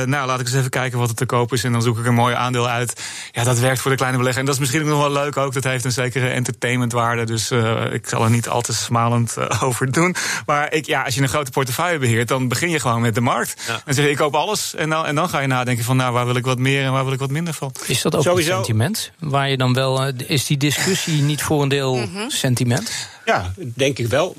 Uh, 0.00 0.06
nou, 0.06 0.26
laat 0.26 0.40
ik 0.40 0.46
eens 0.46 0.54
even 0.54 0.70
kijken 0.70 0.98
wat 0.98 1.08
er 1.08 1.14
te 1.14 1.26
koop 1.26 1.52
is. 1.52 1.64
En 1.64 1.72
dan 1.72 1.82
zoek 1.82 1.98
ik 1.98 2.06
een 2.06 2.14
mooi 2.14 2.34
aandeel 2.34 2.68
uit. 2.68 3.02
Ja, 3.32 3.44
dat 3.44 3.58
werkt 3.58 3.80
voor 3.80 3.90
de 3.90 3.96
kleine 3.96 4.18
belegger. 4.18 4.40
En 4.40 4.46
dat 4.46 4.54
is 4.54 4.60
misschien 4.60 4.82
ook 4.82 4.88
nog 4.88 5.00
wel 5.00 5.12
leuk 5.12 5.36
ook. 5.36 5.52
Dat 5.52 5.64
heeft 5.64 5.84
een 5.84 5.92
zekere 5.92 6.28
entertainmentwaarde. 6.28 7.24
Dus 7.24 7.50
uh, 7.50 7.92
ik 7.92 8.08
zal 8.08 8.24
er 8.24 8.30
niet 8.30 8.48
al 8.48 8.60
te 8.60 8.74
smalend 8.74 9.36
over 9.62 9.92
doen. 9.92 10.14
Maar 10.46 10.72
ik, 10.72 10.86
ja, 10.86 11.02
als 11.02 11.14
je 11.14 11.22
een 11.22 11.28
grote 11.28 11.50
portefeuille 11.50 11.98
beheert, 11.98 12.28
dan 12.28 12.48
begin 12.48 12.70
je 12.70 12.80
gewoon 12.80 13.00
met 13.00 13.14
de 13.14 13.20
markt. 13.20 13.62
Ja. 13.66 13.82
En 13.84 13.94
zeg 13.94 14.04
je, 14.04 14.10
ik 14.10 14.16
koop 14.16 14.34
alles. 14.34 14.74
En 14.74 14.90
dan, 14.90 15.06
en 15.06 15.14
dan 15.14 15.28
ga 15.28 15.40
je 15.40 15.46
nadenken 15.46 15.84
van, 15.84 15.96
nou, 15.96 16.12
waar 16.12 16.26
wil 16.26 16.36
ik 16.36 16.44
wat 16.44 16.58
meer 16.58 16.84
en 16.84 16.92
waar 16.92 17.04
wil 17.04 17.12
ik 17.12 17.18
wat 17.18 17.30
minder 17.30 17.54
van. 17.54 17.72
Is 17.86 18.02
dat 18.02 18.16
ook 18.16 18.22
Sowieso. 18.22 18.50
een 18.50 18.56
sentiment? 18.56 19.10
Waar 19.18 19.50
je 19.50 19.56
dan 19.56 19.74
wel. 19.74 20.06
is 20.26 20.46
die 20.46 20.56
discussie 20.56 21.22
niet 21.22 21.42
voor 21.42 21.62
een 21.62 21.68
deel 21.68 21.96
mhm. 21.96 22.28
sentiment? 22.28 23.12
Ja, 23.24 23.52
denk 23.56 23.98
ik 23.98 24.06
wel. 24.06 24.36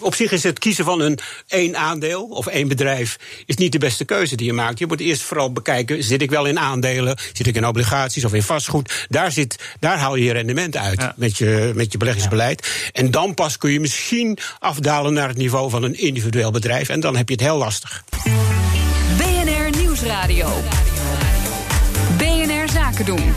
Op 0.00 0.14
zich 0.14 0.32
is 0.32 0.42
het 0.42 0.58
kiezen 0.58 0.84
van 0.84 1.00
een 1.00 1.18
één 1.46 1.76
aandeel 1.76 2.22
of 2.22 2.46
één 2.46 2.57
bedrijf 2.66 3.18
is 3.46 3.56
niet 3.56 3.72
de 3.72 3.78
beste 3.78 4.04
keuze 4.04 4.36
die 4.36 4.46
je 4.46 4.52
maakt. 4.52 4.78
Je 4.78 4.86
moet 4.86 5.00
eerst 5.00 5.22
vooral 5.22 5.52
bekijken: 5.52 6.02
zit 6.04 6.22
ik 6.22 6.30
wel 6.30 6.44
in 6.44 6.58
aandelen, 6.58 7.18
zit 7.32 7.46
ik 7.46 7.56
in 7.56 7.66
obligaties 7.66 8.24
of 8.24 8.34
in 8.34 8.42
vastgoed? 8.42 9.06
Daar, 9.08 9.32
zit, 9.32 9.76
daar 9.80 9.98
haal 9.98 10.16
je 10.16 10.24
je 10.24 10.32
rendement 10.32 10.76
uit 10.76 11.16
met, 11.16 11.38
je, 11.38 11.72
met 11.74 11.92
je 11.92 11.98
beleggingsbeleid. 11.98 12.90
En 12.92 13.10
dan 13.10 13.34
pas 13.34 13.56
kun 13.56 13.70
je 13.70 13.80
misschien 13.80 14.38
afdalen 14.58 15.12
naar 15.12 15.28
het 15.28 15.36
niveau 15.36 15.70
van 15.70 15.82
een 15.82 15.98
individueel 15.98 16.50
bedrijf. 16.50 16.88
En 16.88 17.00
dan 17.00 17.16
heb 17.16 17.28
je 17.28 17.34
het 17.34 17.44
heel 17.44 17.56
lastig. 17.56 18.04
BNR 19.16 19.78
Nieuwsradio. 19.78 20.62
BNR 22.18 22.68
Zaken 22.72 23.04
doen. 23.04 23.34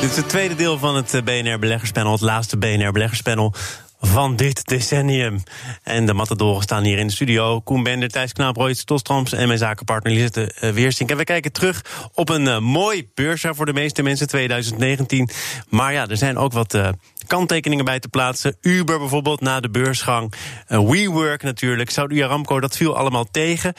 Dit 0.00 0.10
is 0.10 0.16
het 0.16 0.28
tweede 0.28 0.54
deel 0.54 0.78
van 0.78 0.96
het 0.96 1.14
eh, 1.14 1.22
BNR 1.22 1.58
Beleggerspanel, 1.58 2.12
het 2.12 2.20
laatste 2.20 2.56
BNR 2.56 2.92
Beleggerspanel. 2.92 3.54
Van 4.04 4.36
dit 4.36 4.64
decennium. 4.64 5.42
En 5.82 6.06
de 6.06 6.14
matadoren 6.14 6.62
staan 6.62 6.84
hier 6.84 6.98
in 6.98 7.06
de 7.06 7.12
studio. 7.12 7.60
Koen 7.60 7.82
Bender, 7.82 8.08
Thijs 8.08 8.32
Knaap, 8.32 8.68
Stolstroms 8.72 9.32
en 9.32 9.46
mijn 9.46 9.58
zakenpartner 9.58 10.12
Lisette 10.12 10.54
uh, 10.60 10.70
Weersink. 10.70 11.10
En 11.10 11.16
we 11.16 11.24
kijken 11.24 11.52
terug 11.52 11.84
op 12.14 12.28
een 12.28 12.46
uh, 12.46 12.58
mooi 12.58 13.08
beursjaar 13.14 13.54
voor 13.54 13.66
de 13.66 13.72
meeste 13.72 14.02
mensen, 14.02 14.26
2019. 14.26 15.28
Maar 15.68 15.92
ja, 15.92 16.08
er 16.08 16.16
zijn 16.16 16.36
ook 16.36 16.52
wat 16.52 16.74
uh, 16.74 16.88
kanttekeningen 17.26 17.84
bij 17.84 18.00
te 18.00 18.08
plaatsen. 18.08 18.56
Uber 18.60 18.98
bijvoorbeeld 18.98 19.40
na 19.40 19.60
de 19.60 19.70
beursgang. 19.70 20.32
WeWork 20.66 21.42
natuurlijk. 21.42 21.90
Saudi 21.90 22.22
Aramco, 22.22 22.60
dat 22.60 22.76
viel 22.76 22.96
allemaal 22.96 23.24
tegen. 23.30 23.74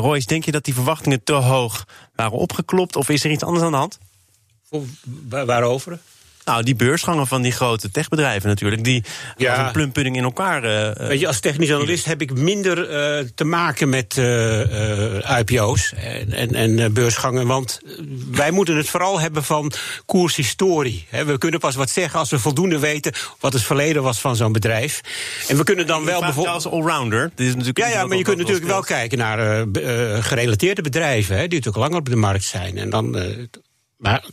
Royce, 0.00 0.26
denk 0.26 0.44
je 0.44 0.52
dat 0.52 0.64
die 0.64 0.74
verwachtingen 0.74 1.24
te 1.24 1.32
hoog 1.32 1.86
waren 2.14 2.38
opgeklopt? 2.38 2.96
Of 2.96 3.08
is 3.08 3.24
er 3.24 3.30
iets 3.30 3.44
anders 3.44 3.64
aan 3.64 3.70
de 3.70 3.76
hand? 3.76 3.98
Waarover? 5.28 5.98
Nou, 6.44 6.62
die 6.62 6.74
beursgangen 6.74 7.26
van 7.26 7.42
die 7.42 7.52
grote 7.52 7.90
techbedrijven 7.90 8.48
natuurlijk, 8.48 8.84
die 8.84 9.04
ja. 9.36 9.54
als 9.54 9.66
een 9.66 9.72
plumpudding 9.72 10.16
in 10.16 10.22
elkaar. 10.22 10.64
Uh, 10.64 11.08
Weet 11.08 11.20
je, 11.20 11.26
als 11.26 11.40
technisch 11.40 11.72
analist 11.72 12.04
heb 12.04 12.20
ik 12.20 12.34
minder 12.34 12.78
uh, 12.78 13.26
te 13.34 13.44
maken 13.44 13.88
met 13.88 14.16
uh, 14.16 15.38
IPO's 15.38 15.92
en, 15.92 16.32
en, 16.32 16.54
en 16.54 16.92
beursgangen. 16.92 17.46
Want 17.46 17.80
wij 18.30 18.50
moeten 18.50 18.76
het 18.76 18.88
vooral 18.88 19.20
hebben 19.20 19.44
van 19.44 19.72
koershistorie. 20.06 21.06
we 21.26 21.38
kunnen 21.38 21.60
pas 21.60 21.74
wat 21.74 21.90
zeggen 21.90 22.18
als 22.18 22.30
we 22.30 22.38
voldoende 22.38 22.78
weten 22.78 23.12
wat 23.40 23.52
het 23.52 23.62
verleden 23.62 24.02
was 24.02 24.20
van 24.20 24.36
zo'n 24.36 24.52
bedrijf. 24.52 25.00
En 25.48 25.56
we 25.56 25.64
kunnen 25.64 25.86
dan 25.86 26.04
wel 26.04 26.20
bijvoorbeeld. 26.20 26.54
als 26.54 26.66
allrounder. 26.66 27.30
Dit 27.34 27.46
is 27.46 27.52
natuurlijk 27.52 27.78
ja, 27.78 27.88
ja, 27.88 28.06
maar 28.06 28.16
je 28.16 28.24
kunt 28.24 28.38
natuurlijk 28.38 28.66
wel 28.66 28.82
kijken 28.82 29.18
naar 29.18 29.66
gerelateerde 30.22 30.82
bedrijven, 30.82 31.36
hè, 31.36 31.48
die 31.48 31.58
natuurlijk 31.58 31.84
langer 31.84 31.98
op 31.98 32.08
de 32.08 32.16
markt 32.16 32.44
zijn. 32.44 32.78
En 32.78 32.90
dan 32.90 33.16
maar 34.00 34.24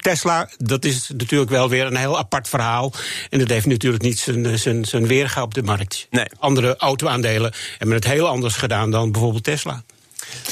Tesla, 0.00 0.48
dat 0.58 0.84
is 0.84 1.08
natuurlijk 1.08 1.50
wel 1.50 1.68
weer 1.68 1.86
een 1.86 1.96
heel 1.96 2.18
apart 2.18 2.48
verhaal. 2.48 2.92
En 3.30 3.38
dat 3.38 3.48
heeft 3.48 3.66
natuurlijk 3.66 4.02
niet 4.02 4.18
zijn, 4.18 4.58
zijn, 4.58 4.84
zijn 4.84 5.06
weerga 5.06 5.42
op 5.42 5.54
de 5.54 5.62
markt. 5.62 6.06
Nee. 6.10 6.26
Andere 6.38 6.76
auto-aandelen 6.76 7.52
hebben 7.78 7.96
het 7.96 8.06
heel 8.06 8.28
anders 8.28 8.56
gedaan 8.56 8.90
dan 8.90 9.12
bijvoorbeeld 9.12 9.44
Tesla. 9.44 9.82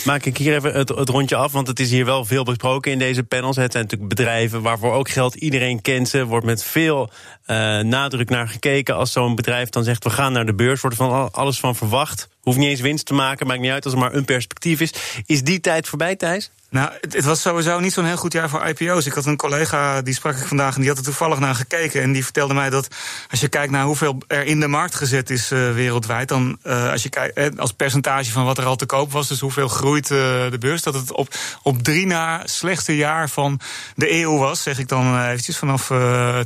Maak 0.04 0.25
ik 0.25 0.37
hier 0.37 0.54
even 0.54 0.73
het, 0.73 0.88
het, 0.88 1.09
rondje 1.09 1.37
af, 1.37 1.52
want 1.52 1.66
het 1.66 1.80
is 1.80 1.90
hier 1.90 2.04
wel 2.04 2.25
veel 2.25 2.44
besproken 2.44 2.92
in 2.92 2.99
deze 2.99 3.23
panels. 3.23 3.56
Het 3.56 3.73
zijn 3.73 3.85
natuurlijk 3.85 4.14
bedrijven 4.14 4.62
waarvoor 4.62 4.92
ook 4.92 5.09
geld 5.09 5.35
iedereen 5.35 5.80
kent 5.80 6.09
ze. 6.09 6.25
Wordt 6.25 6.47
met 6.47 6.64
veel 6.64 7.11
uh, 7.47 7.78
nadruk 7.80 8.30
naar 8.30 8.49
gekeken. 8.49 8.97
Als 8.97 9.12
zo'n 9.12 9.35
bedrijf 9.35 9.68
dan 9.68 9.85
zegt 9.85 10.04
we 10.04 10.11
gaan 10.11 10.32
naar 10.32 10.47
de 10.47 10.54
beurs, 10.54 10.80
wordt 10.80 10.99
er 10.99 11.06
van 11.06 11.32
alles 11.32 11.61
van 11.61 11.76
verwacht. 11.76 12.28
Hoeft 12.42 12.58
niet 12.58 12.68
eens 12.68 12.80
winst 12.80 13.06
te 13.06 13.14
maken, 13.14 13.46
maakt 13.46 13.61
niet 13.61 13.70
uit 13.70 13.84
als 13.84 13.94
er 13.94 14.00
maar 14.00 14.14
een 14.14 14.25
perspectief 14.25 14.80
is. 14.80 14.92
Is 15.26 15.42
die 15.42 15.61
tijd 15.61 15.88
voorbij, 15.88 16.16
Thijs? 16.16 16.50
Nou, 16.72 16.90
het, 17.00 17.12
het, 17.12 17.25
was 17.25 17.40
sowieso 17.40 17.80
niet 17.80 17.92
zo'n 17.92 18.04
heel 18.04 18.16
goed 18.16 18.32
jaar 18.32 18.49
voor 18.49 18.66
IPO's. 18.66 19.06
Ik 19.06 19.12
had 19.12 19.26
een 19.26 19.37
collega, 19.37 20.02
die 20.02 20.14
sprak 20.14 20.37
ik 20.37 20.46
vandaag, 20.46 20.75
en 20.75 20.80
die 20.80 20.88
had 20.88 20.99
er 20.99 21.04
toevallig 21.04 21.38
naar 21.38 21.54
gekeken. 21.54 22.02
En 22.02 22.12
die 22.12 22.25
vertelde 22.25 22.54
mij 22.54 22.70
dat 22.70 22.88
als 23.30 23.40
je 23.40 23.49
kijkt 23.49 23.72
naar 23.72 23.84
hoeveel 23.84 24.18
er 24.26 24.44
in 24.44 24.61
de 24.61 24.66
markt 24.66 24.94
gezet 24.94 25.30
is 25.30 25.52
uh, 25.52 25.72
wereldwijd... 25.72 26.28
dan 26.28 26.58
uh, 26.64 26.90
als 26.90 27.02
je 27.02 27.08
kijkt 27.08 27.58
als 27.58 27.72
percentage 27.72 28.30
van 28.30 28.44
wat 28.44 28.58
er 28.58 28.64
al 28.64 28.76
te 28.76 28.87
koop 28.87 29.12
was... 29.12 29.28
dus 29.28 29.40
hoeveel 29.40 29.68
groeit 29.68 30.08
de 30.08 30.56
beurs, 30.58 30.82
dat 30.82 30.94
het 30.94 31.12
op, 31.12 31.34
op 31.62 31.82
drie 31.82 32.06
na 32.06 32.42
slechtste 32.44 32.96
jaar 32.96 33.28
van 33.28 33.61
de 33.94 34.12
eeuw 34.12 34.38
was... 34.38 34.62
zeg 34.62 34.78
ik 34.78 34.88
dan 34.88 35.20
eventjes, 35.20 35.58
vanaf 35.58 35.90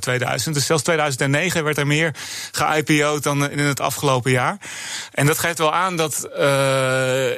2000. 0.00 0.54
Dus 0.54 0.66
zelfs 0.66 0.82
2009 0.82 1.64
werd 1.64 1.78
er 1.78 1.86
meer 1.86 2.14
ge-IPO'd 2.52 3.22
dan 3.22 3.50
in 3.50 3.58
het 3.58 3.80
afgelopen 3.80 4.30
jaar. 4.30 4.56
En 5.12 5.26
dat 5.26 5.38
geeft 5.38 5.58
wel 5.58 5.74
aan 5.74 5.85
dat, 5.94 6.28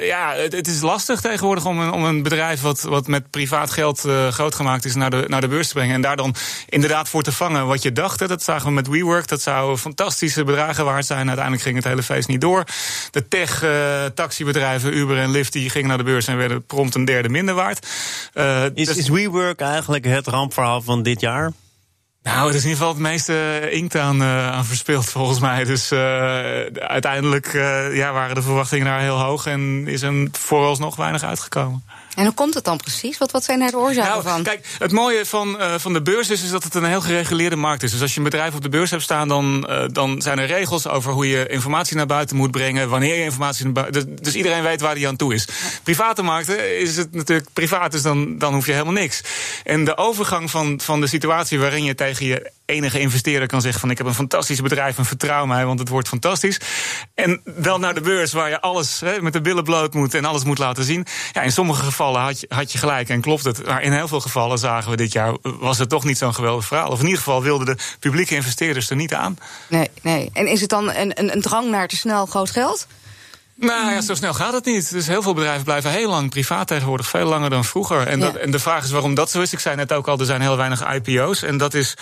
ja, 0.00 0.32
het, 0.34 0.52
het, 0.52 0.66
is 0.66 0.80
lastig 0.80 1.20
tegenwoordig 1.20 1.64
om 1.64 1.80
een, 1.80 1.92
om 1.92 2.04
een 2.04 2.22
bedrijf... 2.22 2.60
wat 2.60 2.78
wat, 2.82 3.06
met 3.06 3.30
privaat 3.30 3.70
geld 3.70 4.04
uh, 4.06 4.28
groot 4.28 4.54
gemaakt 4.54 4.84
is 4.84 4.94
naar 4.94 5.10
de, 5.10 5.24
naar 5.26 5.40
de 5.40 5.48
beurs 5.48 5.68
te 5.68 5.74
brengen. 5.74 5.94
En 5.94 6.00
daar 6.00 6.16
dan 6.16 6.34
inderdaad 6.68 7.08
voor 7.08 7.22
te 7.22 7.32
vangen 7.32 7.66
wat 7.66 7.82
je 7.82 7.92
dacht. 7.92 8.20
Hè. 8.20 8.26
Dat 8.26 8.42
zagen 8.42 8.66
we 8.66 8.72
met 8.72 8.88
WeWork. 8.88 9.28
Dat 9.28 9.42
zou 9.42 9.76
fantastische 9.76 10.44
bedragen 10.44 10.84
waard 10.84 11.06
zijn. 11.06 11.26
Uiteindelijk 11.26 11.62
ging 11.62 11.76
het 11.76 11.84
hele 11.84 12.02
feest 12.02 12.28
niet 12.28 12.40
door. 12.40 12.64
De 13.10 13.28
tech-taxibedrijven, 13.28 14.92
uh, 14.92 14.98
Uber 14.98 15.18
en 15.18 15.30
Lyft, 15.30 15.52
die 15.52 15.70
gingen 15.70 15.88
naar 15.88 15.98
de 15.98 16.04
beurs 16.04 16.26
en 16.26 16.36
werden 16.36 16.64
prompt 16.64 16.94
een 16.94 17.04
derde 17.04 17.28
minder 17.28 17.54
waard. 17.54 17.86
Is, 18.74 18.86
dus... 18.86 18.96
is 18.96 19.08
WeWork 19.08 19.60
eigenlijk 19.60 20.04
het 20.04 20.26
rampverhaal 20.26 20.82
van 20.82 21.02
dit 21.02 21.20
jaar? 21.20 21.52
Nou, 22.22 22.46
het 22.46 22.54
is 22.54 22.62
in 22.62 22.68
ieder 22.68 22.84
geval 22.84 22.88
het 22.88 23.02
meeste 23.02 23.68
inkt 23.70 23.96
aan, 23.96 24.22
uh, 24.22 24.52
aan 24.52 24.64
verspild 24.64 25.04
volgens 25.04 25.40
mij. 25.40 25.64
Dus 25.64 25.92
uh, 25.92 25.98
uiteindelijk 26.75 27.52
ja, 27.92 28.12
waren 28.12 28.34
de 28.34 28.42
verwachtingen 28.42 28.87
daar 28.87 29.00
heel 29.00 29.20
hoog 29.20 29.46
en 29.46 29.87
is 29.87 30.02
er 30.02 30.28
vooralsnog 30.33 30.96
weinig 30.96 31.22
uitgekomen. 31.22 31.85
En 32.18 32.24
hoe 32.24 32.35
komt 32.35 32.54
het 32.54 32.64
dan 32.64 32.76
precies? 32.76 33.18
Wat, 33.18 33.31
wat 33.31 33.44
zijn 33.44 33.59
daar 33.59 33.70
de 33.70 33.76
oorzaken 33.76 34.11
nou, 34.11 34.22
van? 34.22 34.42
Kijk, 34.42 34.66
het 34.78 34.92
mooie 34.92 35.26
van, 35.26 35.57
uh, 35.61 35.74
van 35.78 35.92
de 35.92 36.02
beurs 36.02 36.31
is, 36.31 36.42
is 36.42 36.50
dat 36.50 36.64
het 36.64 36.74
een 36.74 36.85
heel 36.85 37.00
gereguleerde 37.00 37.57
markt 37.57 37.83
is. 37.83 37.90
Dus 37.90 38.00
als 38.00 38.12
je 38.12 38.18
een 38.18 38.24
bedrijf 38.24 38.54
op 38.54 38.62
de 38.62 38.68
beurs 38.68 38.90
hebt 38.90 39.02
staan, 39.02 39.28
dan, 39.28 39.66
uh, 39.68 39.85
dan 39.92 40.22
zijn 40.22 40.38
er 40.38 40.46
regels 40.46 40.88
over 40.88 41.12
hoe 41.12 41.28
je 41.28 41.46
informatie 41.46 41.96
naar 41.96 42.07
buiten 42.07 42.37
moet 42.37 42.50
brengen, 42.50 42.88
wanneer 42.88 43.14
je 43.16 43.22
informatie 43.22 43.64
naar 43.64 43.72
buiten. 43.72 44.07
Dus, 44.07 44.20
dus 44.20 44.35
iedereen 44.35 44.62
weet 44.62 44.81
waar 44.81 44.94
die 44.94 45.09
aan 45.09 45.16
toe 45.16 45.35
is. 45.35 45.48
Private 45.83 46.22
markten 46.22 46.78
is 46.81 46.96
het 46.96 47.14
natuurlijk 47.14 47.48
privaat, 47.52 47.92
dus 47.92 48.02
dan, 48.02 48.38
dan 48.38 48.54
hoef 48.54 48.66
je 48.66 48.72
helemaal 48.72 48.92
niks. 48.92 49.20
En 49.64 49.85
de 49.85 49.96
overgang 49.96 50.50
van, 50.50 50.81
van 50.81 51.00
de 51.00 51.07
situatie 51.07 51.59
waarin 51.59 51.85
je 51.85 51.94
tegen 51.94 52.26
je 52.26 52.50
enige 52.68 53.00
investeerder 53.00 53.48
kan 53.48 53.61
zeggen 53.61 53.81
van 53.81 53.90
ik 53.90 53.98
heb 53.98 54.07
een 54.07 54.14
fantastisch 54.14 54.61
bedrijf 54.61 54.98
en 54.98 55.04
vertrouw 55.04 55.46
mij, 55.46 55.66
want 55.66 55.78
het 55.78 55.88
wordt 55.88 56.09
fantastisch. 56.09 56.61
En 57.14 57.40
dan 57.44 57.81
naar 57.81 57.94
de 57.94 58.00
beurs 58.00 58.33
waar 58.33 58.48
je 58.48 58.61
alles 58.61 59.00
hè, 59.00 59.22
met 59.22 59.33
de 59.33 59.40
billen 59.40 59.64
bloot 59.64 59.94
moet 59.94 60.14
en 60.14 60.24
alles 60.24 60.44
moet 60.44 60.59
laten 60.59 60.85
zien. 60.85 61.07
Ja, 61.33 61.42
in 61.42 61.52
sommige 61.52 61.83
gevallen 61.83 62.20
had 62.20 62.40
je, 62.40 62.46
had 62.48 62.72
je 62.72 62.78
gelijk 62.78 63.09
en 63.09 63.20
klopt 63.20 63.44
het. 63.44 63.66
Maar 63.66 63.83
in 63.83 63.92
heel 63.92 64.09
veel 64.09 64.20
gevallen 64.20 64.59
zagen 64.59 64.90
we 64.90 64.96
dit 64.96 65.12
jaar 65.12 65.37
was 65.42 65.78
het 65.78 65.88
toch 65.88 66.04
niet 66.04 66.18
zo'n 66.18 66.35
geweldig 66.35 66.64
verhaal. 66.64 66.90
Of 66.90 66.98
in 66.98 67.04
ieder 67.04 67.18
geval 67.18 67.42
wilden 67.42 67.66
de 67.66 67.76
publieke 67.98 68.35
investeerders 68.35 68.90
er 68.90 68.96
niet 68.96 69.14
aan. 69.14 69.38
Nee, 69.68 69.90
nee. 70.02 70.31
En 70.33 70.46
is 70.46 70.61
het 70.61 70.70
dan 70.70 70.92
een, 70.92 71.18
een, 71.20 71.33
een 71.33 71.42
drang 71.42 71.70
naar 71.70 71.88
te 71.88 71.96
snel 71.96 72.26
groot 72.26 72.50
geld? 72.50 72.87
Nou 73.61 73.92
ja, 73.92 74.00
zo 74.00 74.14
snel 74.14 74.35
gaat 74.35 74.52
het 74.52 74.64
niet. 74.64 74.90
Dus 74.90 75.07
heel 75.07 75.22
veel 75.22 75.35
bedrijven 75.35 75.64
blijven 75.64 75.90
heel 75.90 76.09
lang 76.09 76.31
privaat 76.31 76.66
tegenwoordig, 76.66 77.09
veel 77.09 77.26
langer 77.26 77.50
dan 77.50 77.64
vroeger. 77.64 78.07
En, 78.07 78.20
dat, 78.20 78.37
en 78.37 78.50
de 78.50 78.59
vraag 78.59 78.85
is 78.85 78.90
waarom 78.90 79.14
dat 79.14 79.31
zo 79.31 79.40
is. 79.40 79.52
Ik 79.52 79.59
zei 79.59 79.76
net 79.76 79.92
ook 79.92 80.09
al, 80.09 80.18
er 80.18 80.26
zijn 80.26 80.40
heel 80.40 80.57
weinig 80.57 80.94
IPO's. 80.94 81.42
En 81.42 81.57
dat 81.57 81.74
is 81.74 81.94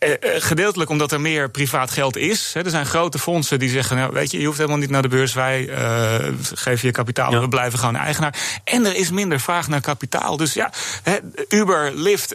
eh, 0.00 0.12
eh, 0.12 0.42
gedeeltelijk 0.42 0.90
omdat 0.90 1.12
er 1.12 1.20
meer 1.20 1.50
privaat 1.50 1.90
geld 1.90 2.16
is. 2.16 2.54
er 2.54 2.70
zijn 2.70 2.86
grote 2.86 3.18
fondsen 3.18 3.58
die 3.58 3.68
zeggen: 3.68 3.96
nou, 3.96 4.12
Weet 4.12 4.30
je, 4.30 4.38
je 4.38 4.46
hoeft 4.46 4.58
helemaal 4.58 4.78
niet 4.78 4.90
naar 4.90 5.02
de 5.02 5.08
beurs. 5.08 5.32
Wij 5.32 5.68
uh, 5.68 6.14
geven 6.54 6.86
je 6.86 6.92
kapitaal. 6.92 7.32
Ja. 7.32 7.40
We 7.40 7.48
blijven 7.48 7.78
gewoon 7.78 7.96
eigenaar. 7.96 8.34
En 8.64 8.84
er 8.86 8.96
is 8.96 9.10
minder 9.10 9.40
vraag 9.40 9.68
naar 9.68 9.80
kapitaal. 9.80 10.36
Dus 10.36 10.54
ja, 10.54 10.72
Uber, 11.48 11.92
Lyft, 11.94 12.34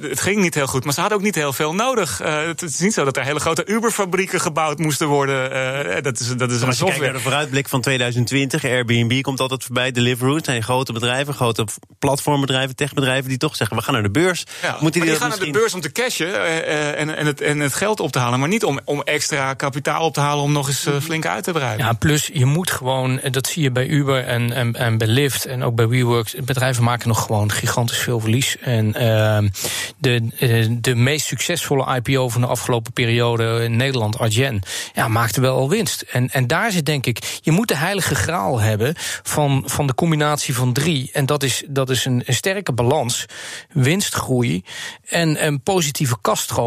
het 0.00 0.20
ging 0.20 0.40
niet 0.40 0.54
heel 0.54 0.66
goed. 0.66 0.84
Maar 0.84 0.92
ze 0.92 1.00
hadden 1.00 1.18
ook 1.18 1.24
niet 1.24 1.34
heel 1.34 1.52
veel 1.52 1.74
nodig. 1.74 2.18
het 2.18 2.62
is 2.62 2.78
niet 2.78 2.94
zo 2.94 3.04
dat 3.04 3.16
er 3.16 3.24
hele 3.24 3.40
grote 3.40 3.66
Uber-fabrieken 3.66 4.40
gebouwd 4.40 4.78
moesten 4.78 5.08
worden. 5.08 6.02
dat 6.02 6.20
is, 6.20 6.36
dat 6.36 6.50
is 6.50 6.60
een 6.60 6.66
als 6.66 6.78
je 6.78 6.84
kijkt 6.84 7.00
naar 7.00 7.12
de 7.12 7.20
vooruitblik 7.20 7.68
van 7.68 7.80
2020, 7.80 8.64
Airbnb 8.64 9.22
komt 9.22 9.40
altijd 9.40 9.64
voorbij. 9.64 9.90
Deliveroo, 9.90 10.38
zijn 10.42 10.62
grote 10.62 10.92
bedrijven, 10.92 11.34
grote 11.34 11.64
platformbedrijven, 11.98 12.76
techbedrijven 12.76 13.28
die 13.28 13.38
toch 13.38 13.56
zeggen: 13.56 13.76
we 13.76 13.82
gaan 13.82 13.94
naar 13.94 14.02
de 14.02 14.10
beurs. 14.10 14.44
Ja, 14.62 14.76
Moeten 14.80 15.00
die, 15.00 15.10
die 15.10 15.18
gaan 15.18 15.28
naar 15.28 15.38
de 15.38 15.50
beurs 15.50 15.74
om 15.74 15.80
te 15.80 15.92
cashen 15.92 16.70
uh, 16.72 17.00
en, 17.00 17.16
en, 17.16 17.26
het, 17.26 17.40
en 17.40 17.58
het 17.58 17.74
geld 17.74 18.00
op 18.00 18.12
te 18.12 18.18
halen. 18.18 18.38
Maar 18.38 18.48
niet 18.48 18.64
om, 18.64 18.80
om 18.84 19.02
extra 19.02 19.54
kapitaal 19.54 20.04
op 20.04 20.14
te 20.14 20.20
halen 20.20 20.44
om 20.44 20.52
nog 20.52 20.68
eens 20.68 20.86
uh, 20.86 21.00
flink 21.00 21.26
uit 21.26 21.44
te 21.44 21.52
breiden. 21.52 21.86
Ja, 21.86 21.92
plus 21.92 22.30
je 22.32 22.46
moet 22.46 22.70
gewoon, 22.70 23.20
dat 23.30 23.46
zie 23.46 23.62
je 23.62 23.70
bij 23.70 23.86
Uber 23.86 24.24
en, 24.24 24.74
en, 24.74 24.98
bij 24.98 25.06
Lyft 25.06 25.44
en 25.44 25.62
ook 25.62 25.74
bij 25.74 25.88
WeWork. 25.88 26.44
Bedrijven 26.44 26.84
maken 26.84 27.08
nog 27.08 27.22
gewoon 27.22 27.52
gigantisch 27.52 27.98
veel 27.98 28.20
verlies. 28.20 28.56
En 28.58 28.86
uh, 28.86 29.38
de, 29.98 30.78
de 30.80 30.94
meest 30.94 31.26
succesvolle 31.26 31.94
IPO 31.94 32.28
van 32.28 32.40
de 32.40 32.46
afgelopen 32.46 32.92
periode 32.92 33.60
in 33.64 33.76
Nederland, 33.76 34.18
Argen, 34.18 34.62
ja, 34.94 35.08
maakte 35.08 35.40
wel 35.40 35.56
al 35.56 35.68
winst. 35.68 36.00
En, 36.02 36.30
en 36.30 36.46
daar 36.46 36.72
zit 36.72 36.86
denk 36.86 37.06
ik, 37.06 37.38
je 37.40 37.50
moet 37.50 37.68
de 37.68 37.76
heilige 37.76 38.14
graal 38.14 38.60
hebben 38.60 38.94
van, 39.22 39.62
van 39.66 39.86
de 39.86 39.94
combinatie 39.94 40.54
van 40.54 40.72
drie. 40.72 41.10
En 41.12 41.26
dat 41.26 41.42
is, 41.42 41.62
dat 41.68 41.90
is 41.90 42.04
een, 42.04 42.22
een 42.26 42.34
sterke 42.34 42.72
balans, 42.72 43.26
winstgroei 43.72 44.64
en 45.08 45.46
een 45.46 45.62
positieve 45.62 46.16
kaststroom. 46.20 46.61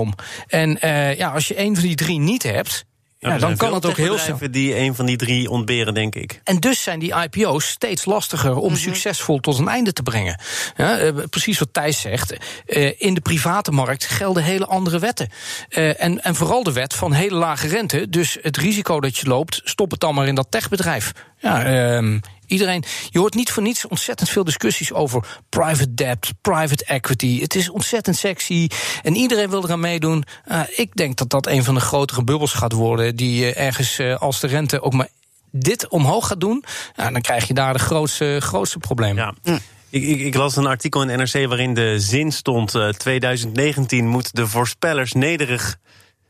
En 0.47 0.77
uh, 0.83 1.17
ja, 1.17 1.29
als 1.29 1.47
je 1.47 1.59
een 1.59 1.75
van 1.75 1.83
die 1.83 1.95
drie 1.95 2.19
niet 2.19 2.43
hebt. 2.43 2.85
Ja, 3.19 3.37
dan 3.37 3.57
kan 3.57 3.73
het 3.73 3.85
ook 3.85 3.97
heel 3.97 4.17
snel. 4.17 4.37
die 4.51 4.77
een 4.77 4.95
van 4.95 5.05
die 5.05 5.17
drie 5.17 5.49
ontberen, 5.49 5.93
denk 5.93 6.15
ik. 6.15 6.41
En 6.43 6.59
dus 6.59 6.83
zijn 6.83 6.99
die 6.99 7.13
IPO's 7.15 7.67
steeds 7.67 8.05
lastiger 8.05 8.55
om 8.55 8.61
mm 8.61 8.67
-hmm. 8.67 8.77
succesvol 8.77 9.39
tot 9.39 9.59
een 9.59 9.67
einde 9.67 9.93
te 9.93 10.03
brengen. 10.03 10.39
Ja, 10.77 11.01
uh, 11.01 11.11
precies 11.29 11.59
wat 11.59 11.67
Thijs 11.71 12.01
zegt. 12.01 12.33
Uh, 12.67 12.91
in 12.97 13.13
de 13.13 13.21
private 13.21 13.71
markt 13.71 14.05
gelden 14.05 14.43
hele 14.43 14.65
andere 14.65 14.99
wetten. 14.99 15.29
Uh, 15.69 16.01
en, 16.01 16.23
en 16.23 16.35
vooral 16.35 16.63
de 16.63 16.73
wet 16.73 16.93
van 16.93 17.13
hele 17.13 17.35
lage 17.35 17.67
rente. 17.67 18.09
Dus 18.09 18.37
het 18.41 18.57
risico 18.57 18.99
dat 18.99 19.17
je 19.17 19.27
loopt, 19.27 19.61
stop 19.63 19.91
het 19.91 19.99
dan 19.99 20.15
maar 20.15 20.27
in 20.27 20.35
dat 20.35 20.47
techbedrijf. 20.49 21.11
Ja, 21.37 21.63
ehm, 21.63 22.19
Iedereen, 22.47 22.83
je 23.09 23.19
hoort 23.19 23.33
niet 23.33 23.51
voor 23.51 23.63
niets 23.63 23.87
ontzettend 23.87 24.29
veel 24.29 24.43
discussies 24.43 24.93
over 24.93 25.41
private 25.49 25.93
debt, 25.93 26.33
private 26.41 26.85
equity. 26.85 27.41
Het 27.41 27.55
is 27.55 27.69
ontzettend 27.69 28.15
sexy 28.15 28.67
en 29.03 29.15
iedereen 29.15 29.49
wil 29.49 29.63
eraan 29.63 29.79
meedoen. 29.79 30.23
Uh, 30.51 30.61
ik 30.75 30.95
denk 30.95 31.17
dat 31.17 31.29
dat 31.29 31.47
een 31.47 31.63
van 31.63 31.73
de 31.73 31.79
grotere 31.79 32.23
bubbels 32.23 32.53
gaat 32.53 32.71
worden, 32.71 33.15
die 33.15 33.41
uh, 33.41 33.57
ergens 33.57 33.99
uh, 33.99 34.17
als 34.17 34.39
de 34.39 34.47
rente 34.47 34.81
ook 34.81 34.93
maar 34.93 35.07
dit 35.51 35.87
omhoog 35.87 36.27
gaat 36.27 36.39
doen, 36.39 36.63
dan 36.95 37.21
krijg 37.21 37.47
je 37.47 37.53
daar 37.53 37.73
de 37.73 37.79
grootste, 37.79 38.37
grootste 38.39 38.77
probleem. 38.77 39.15
Ja. 39.15 39.33
Hm. 39.43 39.57
Ik, 39.89 40.03
ik, 40.03 40.19
ik, 40.19 40.35
las 40.35 40.55
een 40.55 40.65
artikel 40.65 41.01
in 41.01 41.17
NRC 41.17 41.47
waarin 41.47 41.73
de 41.73 41.99
zin 41.99 42.31
stond: 42.31 42.75
2019 42.97 44.07
moet 44.07 44.35
de 44.35 44.47
voorspellers 44.47 45.13
nederig 45.13 45.77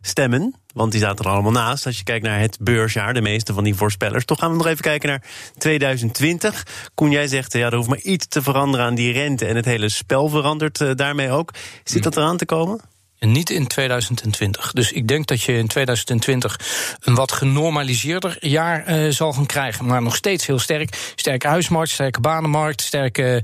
stemmen. 0.08 0.56
Want 0.74 0.92
die 0.92 1.02
zaten 1.02 1.26
er 1.26 1.32
allemaal 1.32 1.52
naast. 1.52 1.86
Als 1.86 1.98
je 1.98 2.04
kijkt 2.04 2.26
naar 2.26 2.40
het 2.40 2.58
beursjaar, 2.62 3.14
de 3.14 3.22
meeste 3.22 3.54
van 3.54 3.64
die 3.64 3.76
voorspellers. 3.76 4.26
Toch 4.26 4.40
gaan 4.40 4.52
we 4.52 4.58
nog 4.58 4.68
even 4.68 4.82
kijken 4.82 5.10
naar 5.10 5.24
2020. 5.58 6.66
Koen, 6.96 7.12
jij 7.12 7.28
zegt, 7.28 7.54
ja, 7.54 7.66
er 7.66 7.76
hoeft 7.76 7.90
maar 7.90 8.00
iets 8.00 8.28
te 8.28 8.42
veranderen 8.42 8.86
aan 8.86 8.96
die 8.96 9.14
rente. 9.14 9.46
En 9.46 9.56
het 9.56 9.66
hele 9.66 9.90
spel 9.90 10.30
verandert 10.30 10.82
uh, 10.82 10.92
daarmee 10.96 11.32
ook. 11.32 11.54
Zit 11.84 12.04
dat 12.04 12.18
eraan 12.18 12.38
te 12.38 12.46
komen? 12.46 12.80
En 13.20 13.32
niet 13.32 13.50
in 13.50 13.68
2020. 13.68 14.72
Dus 14.72 14.92
ik 14.92 15.08
denk 15.08 15.28
dat 15.28 15.42
je 15.42 15.58
in 15.58 15.68
2020 15.68 16.60
een 17.00 17.16
wat 17.16 17.32
genormaliseerder 17.32 18.38
jaar 18.40 18.90
uh, 18.90 19.12
zal 19.12 19.34
gaan 19.34 19.46
krijgen. 19.46 19.86
Maar 19.86 20.02
nog 20.02 20.16
steeds 20.16 20.46
heel 20.46 20.60
sterk. 20.60 21.12
Sterke 21.16 21.48
huismarkt, 21.48 21.92
sterke 21.92 22.20
banenmarkt, 22.20 22.82
sterke. 22.82 23.44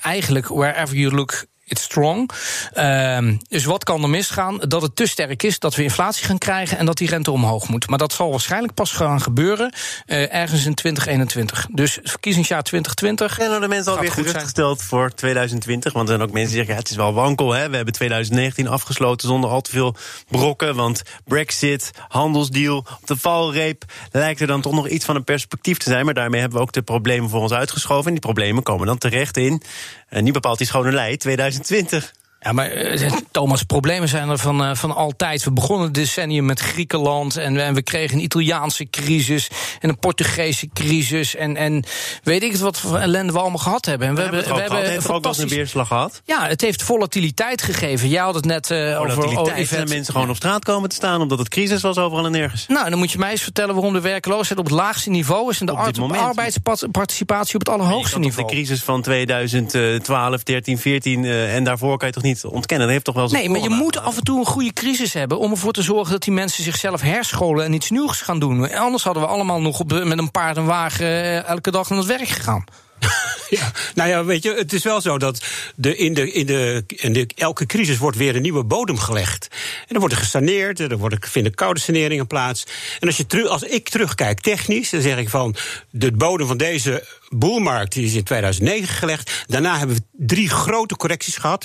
Eigenlijk 0.00 0.48
wherever 0.48 0.96
you 0.96 1.14
look 1.14 1.46
it's 1.68 1.82
strong. 1.82 2.30
Uh, 2.74 3.18
dus 3.48 3.64
wat 3.64 3.84
kan 3.84 4.02
er 4.02 4.08
misgaan? 4.08 4.58
Dat 4.58 4.82
het 4.82 4.96
te 4.96 5.06
sterk 5.06 5.42
is, 5.42 5.58
dat 5.58 5.74
we 5.74 5.82
inflatie 5.82 6.26
gaan 6.26 6.38
krijgen 6.38 6.78
en 6.78 6.86
dat 6.86 6.96
die 6.96 7.08
rente 7.08 7.30
omhoog 7.30 7.68
moet. 7.68 7.88
Maar 7.88 7.98
dat 7.98 8.12
zal 8.12 8.30
waarschijnlijk 8.30 8.74
pas 8.74 8.92
gaan 8.92 9.20
gebeuren 9.20 9.72
uh, 10.06 10.34
ergens 10.34 10.66
in 10.66 10.74
2021. 10.74 11.66
Dus 11.70 11.98
verkiezingsjaar 12.02 12.62
2020. 12.62 13.38
En 13.38 13.50
dan 13.50 13.60
de 13.60 13.68
mensen 13.68 13.92
alweer 13.92 14.12
gerustgesteld 14.12 14.82
voor 14.82 15.14
2020. 15.14 15.92
Want 15.92 16.08
er 16.08 16.14
zijn 16.14 16.28
ook 16.28 16.34
mensen 16.34 16.54
die 16.54 16.58
zeggen: 16.58 16.74
ja, 16.74 16.80
het 16.80 16.90
is 16.90 16.96
wel 16.96 17.12
wankel. 17.12 17.52
Hè? 17.52 17.68
We 17.68 17.76
hebben 17.76 17.94
2019 17.94 18.68
afgesloten 18.68 19.28
zonder 19.28 19.50
al 19.50 19.60
te 19.60 19.70
veel 19.70 19.96
brokken. 20.28 20.74
Want 20.74 21.02
Brexit, 21.24 21.90
handelsdeal, 22.08 22.76
op 22.76 23.06
de 23.06 23.16
valreep 23.16 23.84
lijkt 24.12 24.40
er 24.40 24.46
dan 24.46 24.60
toch 24.60 24.72
nog 24.72 24.88
iets 24.88 25.04
van 25.04 25.16
een 25.16 25.24
perspectief 25.24 25.78
te 25.78 25.90
zijn. 25.90 26.04
Maar 26.04 26.14
daarmee 26.14 26.40
hebben 26.40 26.58
we 26.58 26.64
ook 26.64 26.72
de 26.72 26.82
problemen 26.82 27.30
voor 27.30 27.40
ons 27.40 27.52
uitgeschoven. 27.52 28.06
En 28.06 28.12
die 28.12 28.20
problemen 28.20 28.62
komen 28.62 28.86
dan 28.86 28.98
terecht 28.98 29.36
in, 29.36 29.62
uh, 30.10 30.22
niet 30.22 30.32
bepaald 30.32 30.58
die 30.58 30.66
schone 30.66 30.92
lei, 30.92 31.16
2020. 31.16 31.57
2020. 31.58 32.17
Ja, 32.40 32.52
maar 32.52 32.76
uh, 32.76 33.12
Thomas, 33.30 33.62
problemen 33.62 34.08
zijn 34.08 34.28
er 34.28 34.38
van, 34.38 34.62
uh, 34.62 34.74
van 34.74 34.94
altijd. 34.94 35.44
We 35.44 35.52
begonnen 35.52 35.84
het 35.84 35.94
decennium 35.94 36.44
met 36.44 36.60
Griekenland 36.60 37.36
en, 37.36 37.56
en, 37.56 37.74
we 37.74 37.82
kregen 37.82 38.16
een 38.16 38.22
Italiaanse 38.22 38.90
crisis 38.90 39.50
en 39.80 39.88
een 39.88 39.98
Portugese 39.98 40.68
crisis 40.72 41.36
en, 41.36 41.56
en 41.56 41.84
weet 42.22 42.42
ik 42.42 42.56
wat 42.56 42.78
voor 42.78 42.98
ellende 42.98 43.32
we 43.32 43.38
allemaal 43.38 43.58
gehad 43.58 43.84
hebben. 43.84 44.08
En 44.08 44.14
we, 44.14 44.20
we 44.20 44.36
hebben, 44.36 44.54
we 44.54 44.60
hebben 44.60 44.90
heeft 44.90 45.10
ook 45.10 45.24
wel 45.24 45.34
een 45.38 45.48
weerslag 45.48 45.86
gehad. 45.86 46.22
Ja, 46.24 46.46
het 46.46 46.60
heeft 46.60 46.82
volatiliteit 46.82 47.62
gegeven. 47.62 48.08
Jij 48.08 48.22
had 48.22 48.34
het 48.34 48.44
net 48.44 48.70
uh, 48.70 49.00
over 49.00 49.12
volatiliteit 49.12 49.72
en 49.72 49.88
mensen 49.88 50.12
gewoon 50.12 50.30
op 50.30 50.36
straat 50.36 50.64
komen 50.64 50.88
te 50.88 50.94
staan 50.94 51.20
omdat 51.20 51.38
het 51.38 51.48
crisis 51.48 51.82
was 51.82 51.98
overal 51.98 52.24
en 52.24 52.32
nergens. 52.32 52.66
Nou, 52.68 52.90
dan 52.90 52.98
moet 52.98 53.12
je 53.12 53.18
mij 53.18 53.30
eens 53.30 53.42
vertellen 53.42 53.74
waarom 53.74 53.92
de 53.92 54.00
werkloosheid 54.00 54.58
op 54.58 54.64
het 54.64 54.74
laagste 54.74 55.10
niveau 55.10 55.50
is 55.50 55.60
en 55.60 55.66
de 55.66 55.72
arbeidsparticipatie 55.72 57.54
op 57.54 57.60
het 57.60 57.68
allerhoogste 57.68 58.18
niveau. 58.18 58.48
De 58.48 58.54
crisis 58.54 58.82
van 58.82 59.02
2012, 59.02 60.42
13, 60.42 60.78
14 60.78 61.24
en 61.24 61.64
daarvoor 61.64 61.98
kan 61.98 62.08
je 62.08 62.14
toch 62.14 62.22
niet 62.22 62.27
ontkennen. 62.44 62.86
Dat 62.86 62.94
heeft 62.94 63.04
toch 63.04 63.14
wel 63.14 63.28
Nee, 63.28 63.48
maar 63.48 63.60
je 63.60 63.68
moet 63.68 63.98
af 63.98 64.16
en 64.16 64.24
toe 64.24 64.38
een 64.38 64.46
goede 64.46 64.72
crisis 64.72 65.12
hebben 65.12 65.38
om 65.38 65.50
ervoor 65.50 65.72
te 65.72 65.82
zorgen 65.82 66.12
dat 66.12 66.22
die 66.22 66.32
mensen 66.32 66.64
zichzelf 66.64 67.00
herscholen 67.00 67.64
en 67.64 67.72
iets 67.72 67.90
nieuws 67.90 68.20
gaan 68.20 68.38
doen. 68.38 68.72
Anders 68.72 69.02
hadden 69.02 69.22
we 69.22 69.28
allemaal 69.28 69.60
nog 69.60 69.80
op, 69.80 69.92
met 70.04 70.18
een 70.18 70.30
paard 70.30 70.56
en 70.56 70.64
wagen 70.64 71.06
eh, 71.06 71.48
elke 71.48 71.70
dag 71.70 71.88
naar 71.88 71.98
het 71.98 72.06
werk 72.06 72.28
gegaan. 72.28 72.64
Ja, 73.50 73.72
nou 73.94 74.08
ja, 74.08 74.24
weet 74.24 74.42
je, 74.42 74.54
het 74.54 74.72
is 74.72 74.84
wel 74.84 75.00
zo 75.00 75.18
dat 75.18 75.44
de, 75.76 75.96
in, 75.96 76.14
de, 76.14 76.32
in, 76.32 76.46
de, 76.46 76.84
in 76.86 77.12
de, 77.12 77.28
elke 77.34 77.66
crisis 77.66 77.98
wordt 77.98 78.16
weer 78.16 78.36
een 78.36 78.42
nieuwe 78.42 78.64
bodem 78.64 78.98
gelegd. 78.98 79.48
En 79.80 79.86
dan 79.88 79.98
wordt 79.98 80.14
er 80.14 80.20
gesaneerd, 80.20 80.80
er 80.80 80.98
worden, 80.98 81.18
vinden 81.22 81.54
koude 81.54 81.80
saneringen 81.80 82.26
plaats. 82.26 82.66
En 83.00 83.06
als, 83.06 83.16
je 83.16 83.26
terug, 83.26 83.46
als 83.46 83.62
ik 83.62 83.88
terugkijk 83.88 84.40
technisch, 84.40 84.90
dan 84.90 85.00
zeg 85.00 85.18
ik 85.18 85.28
van... 85.28 85.56
de 85.90 86.12
bodem 86.12 86.46
van 86.46 86.56
deze 86.56 87.06
boelmarkt 87.28 87.92
die 87.92 88.04
is 88.04 88.14
in 88.14 88.24
2009 88.24 88.94
gelegd. 88.94 89.44
Daarna 89.46 89.78
hebben 89.78 89.96
we 89.96 90.02
drie 90.26 90.48
grote 90.48 90.96
correcties 90.96 91.36
gehad 91.36 91.64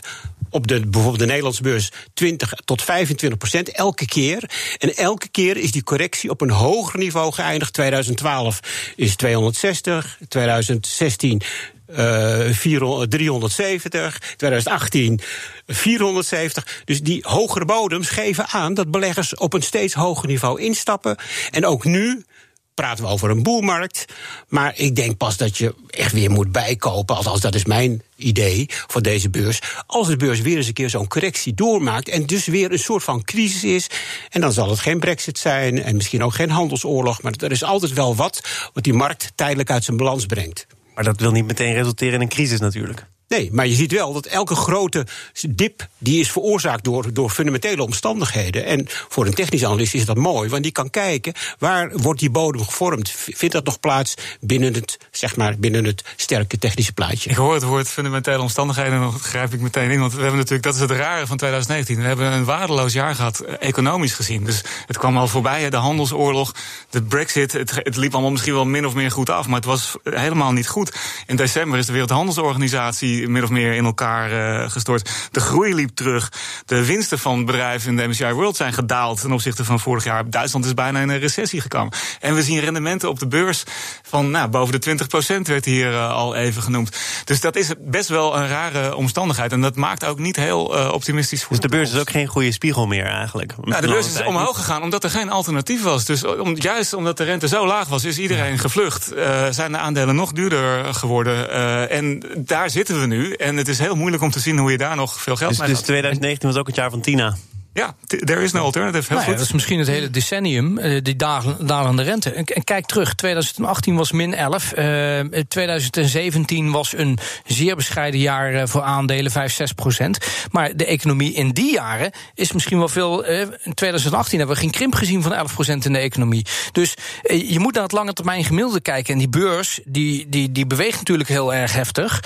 op 0.54 0.68
de, 0.68 0.80
bijvoorbeeld 0.80 1.20
de 1.20 1.26
Nederlandse 1.26 1.64
beurs 1.64 1.92
20 2.14 2.54
tot 2.66 2.82
25 2.82 3.40
procent 3.40 3.70
elke 3.70 4.06
keer. 4.06 4.50
En 4.78 4.96
elke 4.96 5.28
keer 5.28 5.58
is 5.58 5.72
die 5.72 5.84
correctie 5.84 6.30
op 6.30 6.42
een 6.42 6.50
hoger 6.50 7.00
niveau 7.00 7.32
geëindigd. 7.32 7.74
2012 7.74 8.60
is 8.96 9.16
260, 9.16 10.18
2016 10.28 11.42
uh, 11.90 12.50
400, 12.50 13.12
370, 13.12 14.20
2018 14.36 15.20
470. 15.68 16.82
Dus 16.86 17.02
die 17.02 17.24
hogere 17.28 17.66
bodems 17.66 18.10
geven 18.10 18.48
aan 18.48 18.74
dat 18.74 18.92
beleggers 18.92 19.36
op 19.36 19.54
een 19.54 19.62
steeds 19.62 19.94
hoger 19.94 20.28
niveau 20.28 20.62
instappen. 20.62 21.16
En 21.52 21.66
ook 21.66 21.84
nu 21.84 22.26
praten 22.74 23.04
we 23.04 23.10
over 23.10 23.30
een 23.30 23.44
boelmarkt. 23.44 24.06
Maar 24.48 24.74
ik 24.76 24.96
denk 24.96 25.18
pas 25.18 25.38
dat 25.38 25.58
je 25.58 25.76
echt 25.90 26.12
weer 26.14 26.32
moet 26.32 26.52
bijkopen. 26.52 27.16
Althans, 27.16 27.42
dat 27.42 27.56
is 27.56 27.66
mijn 27.66 28.02
idee 28.16 28.66
voor 28.88 29.02
deze 29.02 29.30
beurs. 29.30 29.60
Als 29.86 30.08
de 30.08 30.18
beurs 30.18 30.42
weer 30.42 30.58
eens 30.58 30.68
een 30.68 30.74
keer 30.74 30.90
zo'n 30.90 31.08
correctie 31.08 31.54
doormaakt. 31.54 32.10
en 32.10 32.26
dus 32.26 32.46
weer 32.46 32.72
een 32.72 32.80
soort 32.80 33.04
van 33.04 33.24
crisis 33.24 33.64
is. 33.64 33.88
en 34.30 34.42
dan 34.42 34.54
zal 34.54 34.70
het 34.70 34.80
geen 34.80 35.00
Brexit 35.00 35.38
zijn. 35.38 35.84
en 35.84 35.96
misschien 35.96 36.24
ook 36.24 36.34
geen 36.34 36.50
handelsoorlog. 36.50 37.22
maar 37.22 37.34
er 37.38 37.52
is 37.52 37.64
altijd 37.64 37.94
wel 37.94 38.16
wat 38.16 38.42
wat 38.74 38.84
die 38.84 38.94
markt 38.94 39.32
tijdelijk 39.36 39.70
uit 39.70 39.84
zijn 39.84 39.98
balans 39.98 40.26
brengt. 40.26 40.68
Maar 40.96 41.04
dat 41.04 41.20
wil 41.20 41.32
niet 41.32 41.46
meteen 41.46 41.74
resulteren 41.74 42.14
in 42.14 42.22
een 42.22 42.30
crisis 42.30 42.60
natuurlijk. 42.60 43.08
Nee, 43.34 43.50
maar 43.52 43.68
je 43.68 43.76
ziet 43.76 43.92
wel 43.92 44.14
dat 44.14 44.26
elke 44.26 44.56
grote 44.56 45.06
dip 45.50 45.88
die 45.98 46.20
is 46.20 46.32
veroorzaakt 46.32 46.84
door, 46.84 47.14
door 47.14 47.30
fundamentele 47.30 47.84
omstandigheden. 47.84 48.66
En 48.66 48.86
voor 48.88 49.26
een 49.26 49.34
technisch 49.34 49.66
analist 49.66 49.94
is 49.94 50.06
dat 50.06 50.18
mooi, 50.18 50.50
want 50.50 50.64
die 50.64 50.72
kan 50.72 50.90
kijken 50.90 51.34
waar 51.60 51.92
wordt 51.94 52.20
die 52.20 52.30
bodem 52.30 52.64
gevormd. 52.64 53.10
Vindt 53.10 53.54
dat 53.54 53.66
nog 53.66 53.80
plaats 53.80 54.14
binnen 54.40 54.74
het, 54.74 54.98
zeg 55.12 55.36
maar, 55.36 55.58
binnen 55.58 55.86
het 55.86 56.04
sterke 56.16 56.58
technische 56.58 56.94
plaatje? 56.94 57.30
Ik 57.30 57.36
hoor 57.36 57.54
het 57.54 57.64
woord 57.64 57.88
fundamentele 57.88 58.42
omstandigheden, 58.42 59.00
dan 59.00 59.20
grijp 59.20 59.54
ik 59.54 59.60
meteen 59.60 59.92
in. 59.92 60.00
Want 60.00 60.14
we 60.14 60.22
hebben 60.22 60.38
natuurlijk, 60.38 60.64
dat 60.64 60.76
is 60.76 60.80
het 60.80 60.92
rare 60.92 61.28
van 61.28 61.38
2019. 61.38 61.98
We 61.98 62.08
hebben 62.08 62.32
een 62.32 62.46
waardeloos 62.46 62.94
jaar 62.94 63.16
gehad, 63.16 63.40
eh, 63.40 63.54
economisch 63.60 64.14
gezien. 64.14 64.44
Dus 64.44 64.62
het 64.86 64.98
kwam 64.98 65.18
al 65.18 65.28
voorbij, 65.28 65.70
de 65.70 65.78
handelsoorlog, 65.78 66.56
de 66.90 67.04
brexit. 67.04 67.52
Het, 67.52 67.72
het 67.76 67.96
liep 67.96 68.14
allemaal 68.14 68.32
misschien 68.32 68.54
wel 68.54 68.66
min 68.66 68.86
of 68.86 68.94
meer 68.94 69.12
goed 69.12 69.30
af, 69.30 69.48
maar 69.48 69.56
het 69.56 69.66
was 69.66 69.96
helemaal 70.04 70.52
niet 70.52 70.68
goed. 70.68 70.94
In 71.28 71.36
december 71.36 71.80
is 71.80 71.86
de 71.86 71.92
Wereldhandelsorganisatie 71.92 73.23
min 73.28 73.44
of 73.44 73.50
meer 73.50 73.74
in 73.74 73.86
elkaar 73.86 74.32
uh, 74.32 74.70
gestort. 74.70 75.10
De 75.32 75.40
groei 75.40 75.76
liep 75.76 75.96
terug. 75.96 76.32
De 76.66 76.86
winsten 76.86 77.20
van 77.20 77.46
bedrijven 77.46 77.90
in 77.90 77.96
de 77.96 78.08
MSCI 78.08 78.32
World 78.32 78.56
zijn 78.56 78.74
gedaald 78.74 79.22
ten 79.22 79.32
opzichte 79.32 79.66
van 79.66 79.80
vorig 79.80 80.04
jaar. 80.04 80.30
Duitsland 80.30 80.66
is 80.66 80.74
bijna 80.74 81.00
in 81.00 81.10
een 81.10 81.20
recessie 81.20 81.62
gekomen. 81.62 81.94
En 82.20 82.36
we 82.36 82.44
zien 82.44 82.60
rendementen 82.60 83.10
op 83.10 83.20
de 83.20 83.28
beurs 83.28 83.64
van 84.04 84.32
nou, 84.32 84.50
boven 84.50 84.82
de 84.82 85.06
20% 85.38 85.42
werd 85.42 85.66
hier 85.66 85.92
uh, 85.92 86.12
al 86.12 86.36
even 86.36 86.62
genoemd. 86.62 86.98
Dus 87.24 87.42
dat 87.42 87.56
is 87.56 87.72
best 87.80 88.10
wel 88.10 88.38
een 88.38 88.48
rare 88.48 88.96
omstandigheid. 88.96 89.52
En 89.52 89.62
dat 89.62 89.76
maakt 89.76 90.06
ook 90.06 90.20
niet 90.20 90.36
heel 90.36 90.78
uh, 90.78 90.92
optimistisch 90.92 91.44
voor 91.44 91.50
Dus 91.50 91.60
de 91.60 91.68
beurs 91.68 91.92
is 91.92 92.00
ook 92.00 92.10
geen 92.10 92.28
goede 92.28 92.52
spiegel 92.52 92.88
meer 92.88 93.06
eigenlijk? 93.06 93.54
Nou, 93.62 93.82
de 93.82 93.88
beurs 93.88 94.08
is 94.08 94.24
omhoog 94.24 94.56
gegaan 94.56 94.82
omdat 94.82 95.04
er 95.04 95.10
geen 95.10 95.30
alternatief 95.30 95.84
was. 95.84 96.06
Dus 96.06 96.26
om, 96.26 96.56
juist 96.56 96.94
omdat 96.94 97.18
de 97.18 97.24
rente 97.24 97.48
zo 97.48 97.66
laag 97.66 97.88
was, 97.88 98.04
is 98.04 98.18
iedereen 98.18 98.60
gevlucht. 98.60 99.12
Zijn 99.50 99.72
de 99.72 99.78
aandelen 99.78 100.16
nog 100.16 100.32
duurder 100.32 100.94
geworden. 100.94 101.50
en 101.90 102.24
daar 102.38 102.70
zitten 102.70 103.00
we 103.00 103.06
nu 103.06 103.13
nu. 103.14 103.34
En 103.34 103.58
het 103.58 103.68
is 103.68 103.80
heel 103.80 103.96
moeilijk 103.96 104.24
om 104.24 104.32
te 104.32 104.40
zien 104.40 104.58
hoe 104.58 104.72
je 104.72 104.78
daar 104.78 104.96
nog 104.96 105.22
veel 105.22 105.36
geld 105.36 105.50
dus, 105.50 105.60
mee 105.60 105.70
Dus 105.70 105.82
2019 105.82 106.50
was 106.50 106.58
ook 106.58 106.68
het 106.68 106.76
jaar 106.76 106.90
van 106.90 107.02
Tina. 107.02 107.36
Ja, 107.74 107.96
there 108.06 108.44
is 108.44 108.52
no 108.52 108.62
alternative. 108.62 109.08
Heel 109.08 109.18
nou 109.18 109.20
goed. 109.20 109.32
Ja, 109.32 109.38
dat 109.38 109.46
is 109.46 109.52
misschien 109.52 109.80
het 109.80 109.88
hele 109.88 110.10
decennium, 110.10 110.78
uh, 110.78 111.02
die 111.02 111.16
dalende 111.16 112.04
rente. 112.04 112.32
En, 112.32 112.64
kijk 112.64 112.86
terug, 112.86 113.14
2018 113.14 113.96
was 113.96 114.12
min 114.12 114.34
11. 114.34 114.74
Uh, 114.78 115.20
2017 115.48 116.72
was 116.72 116.98
een 116.98 117.18
zeer 117.46 117.76
bescheiden 117.76 118.20
jaar 118.20 118.54
uh, 118.54 118.62
voor 118.66 118.82
aandelen, 118.82 119.32
5, 119.32 119.54
6 119.54 119.72
procent. 119.72 120.18
Maar 120.52 120.76
de 120.76 120.86
economie 120.86 121.34
in 121.34 121.52
die 121.52 121.74
jaren 121.74 122.12
is 122.34 122.52
misschien 122.52 122.78
wel 122.78 122.88
veel... 122.88 123.30
Uh, 123.30 123.40
in 123.40 123.74
2018 123.74 124.38
hebben 124.38 124.56
we 124.56 124.62
geen 124.62 124.72
krimp 124.72 124.96
gezien 124.96 125.22
van 125.22 125.34
11 125.34 125.54
procent 125.54 125.86
in 125.86 125.94
de 125.94 126.00
economie. 126.00 126.46
Dus 126.72 126.94
uh, 127.24 127.52
je 127.52 127.60
moet 127.60 127.74
naar 127.74 127.84
het 127.84 127.92
lange 127.92 128.14
termijn 128.14 128.44
gemiddelde 128.44 128.82
kijken. 128.82 129.14
En 129.14 129.20
die 129.20 129.30
beurs, 129.30 129.80
die, 129.86 130.30
die, 130.30 130.52
die 130.52 130.68
beweegt 130.68 130.98
natuurlijk 130.98 131.30
heel 131.30 131.54
erg 131.54 131.74
heftig. 131.74 132.24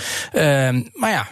maar 0.94 1.12
ja, 1.12 1.28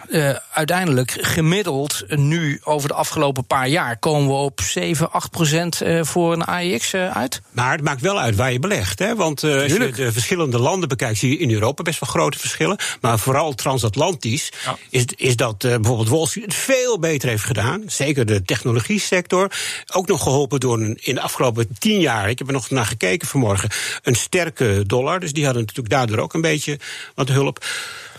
uiteindelijk 0.52 1.16
gemiddeld 1.20 2.04
nu 2.08 2.60
over 2.64 2.88
de 2.88 2.94
afgelopen 2.94 3.46
paar 3.46 3.68
jaar 3.68 3.98
komen 4.06 4.28
we 4.28 4.34
op 4.34 4.60
7, 4.60 5.12
8 5.12 5.30
procent 5.30 5.80
eh, 5.80 6.04
voor 6.04 6.32
een 6.32 6.44
AEX 6.44 6.92
eh, 6.92 7.16
uit. 7.16 7.40
Maar 7.50 7.72
het 7.72 7.82
maakt 7.82 8.00
wel 8.00 8.20
uit 8.20 8.36
waar 8.36 8.52
je 8.52 8.58
belegt. 8.58 8.98
Hè? 8.98 9.14
Want 9.14 9.42
uh, 9.42 9.62
als 9.62 9.72
je 9.72 9.90
de 9.90 10.12
verschillende 10.12 10.58
landen 10.58 10.88
bekijkt, 10.88 11.18
zie 11.18 11.30
je 11.30 11.38
in 11.38 11.50
Europa 11.50 11.82
best 11.82 12.00
wel 12.00 12.08
grote 12.08 12.38
verschillen. 12.38 12.76
Maar 13.00 13.18
vooral 13.18 13.54
transatlantisch 13.54 14.52
ja. 14.64 14.76
is, 14.90 15.04
is 15.16 15.36
dat 15.36 15.64
uh, 15.64 15.74
bijvoorbeeld 15.74 16.08
Wall 16.08 16.26
Street 16.26 16.44
het 16.44 16.54
veel 16.54 16.98
beter 16.98 17.28
heeft 17.28 17.44
gedaan. 17.44 17.82
Zeker 17.86 18.26
de 18.26 18.42
technologie 18.42 19.00
sector. 19.00 19.50
Ook 19.92 20.06
nog 20.06 20.22
geholpen 20.22 20.60
door 20.60 20.80
een, 20.80 20.98
in 21.00 21.14
de 21.14 21.20
afgelopen 21.20 21.68
tien 21.78 22.00
jaar, 22.00 22.30
ik 22.30 22.38
heb 22.38 22.46
er 22.46 22.52
nog 22.52 22.70
naar 22.70 22.86
gekeken 22.86 23.28
vanmorgen, 23.28 23.70
een 24.02 24.14
sterke 24.14 24.84
dollar. 24.86 25.20
Dus 25.20 25.32
die 25.32 25.44
hadden 25.44 25.62
natuurlijk 25.62 25.94
daardoor 25.94 26.18
ook 26.18 26.34
een 26.34 26.40
beetje 26.40 26.78
wat 27.14 27.28
hulp. 27.28 27.64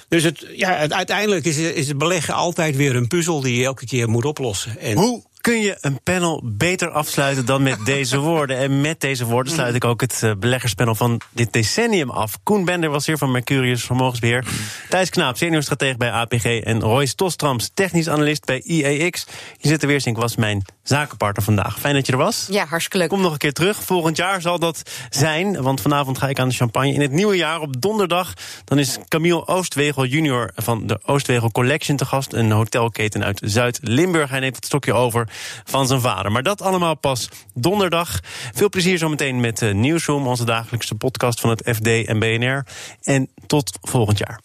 Dus 0.08 0.24
het, 0.24 0.46
ja, 0.56 0.76
het, 0.76 0.94
uiteindelijk 0.94 1.46
is, 1.46 1.58
is 1.58 1.88
het 1.88 1.98
beleggen 1.98 2.34
altijd 2.34 2.76
weer 2.76 2.96
een 2.96 3.08
puzzel 3.08 3.42
die 3.42 3.58
je 3.58 3.66
elke 3.66 3.86
keer 3.86 4.10
moet 4.10 4.26
oplossen. 4.26 4.80
En 4.80 4.98
Hoe 4.98 5.24
kun 5.48 5.62
je 5.62 5.78
een 5.82 6.04
panel 6.04 6.42
beter 6.44 6.90
afsluiten 6.90 7.46
dan 7.46 7.64
met 7.64 7.86
deze 7.96 8.18
woorden? 8.18 8.58
En 8.58 8.82
met 8.82 9.00
deze 9.00 9.26
woorden 9.26 9.54
sluit 9.54 9.76
ik 9.76 9.86
ook 9.86 10.02
het 10.02 10.24
eh, 10.24 10.32
beleggerspanel 10.40 10.96
van 10.96 11.22
dit 11.32 11.54
decennium 11.54 12.10
af. 12.10 12.38
Koen 12.44 12.66
Bender 12.66 12.90
was 12.90 13.06
hier 13.06 13.18
van 13.18 13.32
Mercurius 13.32 13.84
Vermogensbeheer. 13.84 14.46
Thijs 14.90 15.10
Knaap, 15.10 15.38
seniorstratege 15.38 15.98
bij 15.98 16.12
APG. 16.12 16.46
En 16.46 16.82
Royce 16.82 17.16
Tostrams, 17.16 17.72
technisch 17.74 18.10
analist 18.10 18.46
bij 18.46 18.62
IEX. 18.62 19.26
Jezette 19.58 19.88
Weersink 19.88 20.18
was 20.18 20.36
mijn 20.36 20.66
zakenpartner 20.84 21.44
vandaag. 21.44 21.80
Fijn 21.80 21.94
dat 21.94 22.06
je 22.06 22.12
er 22.12 22.18
was. 22.18 22.48
Ja, 22.50 22.66
hartstikke 22.66 22.98
leuk. 22.98 23.10
Kom 23.10 23.22
nog 23.22 23.32
een 23.32 23.38
keer 23.38 23.54
terug. 23.54 23.84
Volgend 23.84 24.18
jaar 24.18 24.42
zal 24.42 24.60
dat 24.60 24.82
zijn. 25.10 25.62
Want 25.62 25.82
vanavond 25.82 26.18
ga 26.18 26.30
ik 26.30 26.40
aan 26.40 26.50
de 26.50 26.56
champagne. 26.56 26.94
In 26.94 27.02
het 27.02 27.12
nieuwe 27.12 27.36
jaar 27.36 27.60
op 27.60 27.82
donderdag. 27.82 28.34
Dan 28.64 28.80
is 28.80 28.98
Camille 29.08 29.48
Oostwegel 29.48 30.06
junior 30.06 30.52
van 30.56 30.88
de 30.88 31.00
Oostwegel 31.06 31.52
Collection 31.52 31.98
te 31.98 32.06
gast. 32.06 32.34
Een 32.34 32.52
hotelketen 32.52 33.24
uit 33.24 33.42
Zuid-Limburg. 33.44 34.30
Hij 34.30 34.40
neemt 34.40 34.56
het 34.56 34.66
stokje 34.66 34.94
over 34.94 35.28
van 35.64 35.88
zijn 35.88 36.02
vader. 36.02 36.32
Maar 36.32 36.44
dat 36.44 36.62
allemaal 36.62 36.96
pas 36.96 37.30
donderdag. 37.54 38.20
Veel 38.54 38.70
plezier 38.70 38.98
zometeen 38.98 39.40
met 39.40 39.62
uh, 39.62 39.74
Nieuwsroom. 39.74 40.28
Onze 40.28 40.46
dagelijkse 40.46 40.96
podcast 40.96 41.40
van 41.40 41.50
het 41.50 41.62
FD 41.76 41.88
en 41.88 42.20
BNR. 42.20 42.66
En 43.02 43.30
tot 43.48 43.78
volgend 43.82 44.18
jaar. 44.18 44.40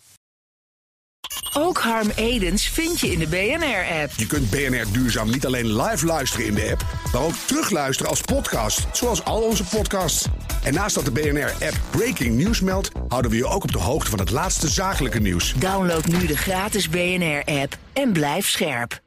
Ook 1.52 1.78
Harm 1.78 2.10
Edens 2.14 2.68
vind 2.68 3.00
je 3.00 3.12
in 3.12 3.18
de 3.18 3.26
BNR-app. 3.26 4.12
Je 4.16 4.26
kunt 4.26 4.50
BNR 4.50 4.92
Duurzaam 4.92 5.30
niet 5.30 5.46
alleen 5.46 5.82
live 5.82 6.06
luisteren 6.06 6.46
in 6.46 6.54
de 6.54 6.70
app, 6.70 6.84
maar 7.12 7.22
ook 7.22 7.34
terugluisteren 7.46 8.10
als 8.10 8.20
podcast, 8.20 8.86
zoals 8.92 9.24
al 9.24 9.40
onze 9.42 9.64
podcasts. 9.64 10.26
En 10.62 10.74
naast 10.74 10.94
dat 10.94 11.04
de 11.04 11.10
BNR-app 11.10 11.80
Breaking 11.90 12.38
News 12.38 12.60
meldt, 12.60 12.90
houden 13.08 13.30
we 13.30 13.36
je 13.36 13.46
ook 13.46 13.62
op 13.62 13.72
de 13.72 13.78
hoogte 13.78 14.10
van 14.10 14.18
het 14.18 14.30
laatste 14.30 14.68
zakelijke 14.68 15.20
nieuws. 15.20 15.54
Download 15.54 16.04
nu 16.04 16.26
de 16.26 16.36
gratis 16.36 16.88
BNR-app 16.88 17.76
en 17.92 18.12
blijf 18.12 18.48
scherp. 18.48 19.01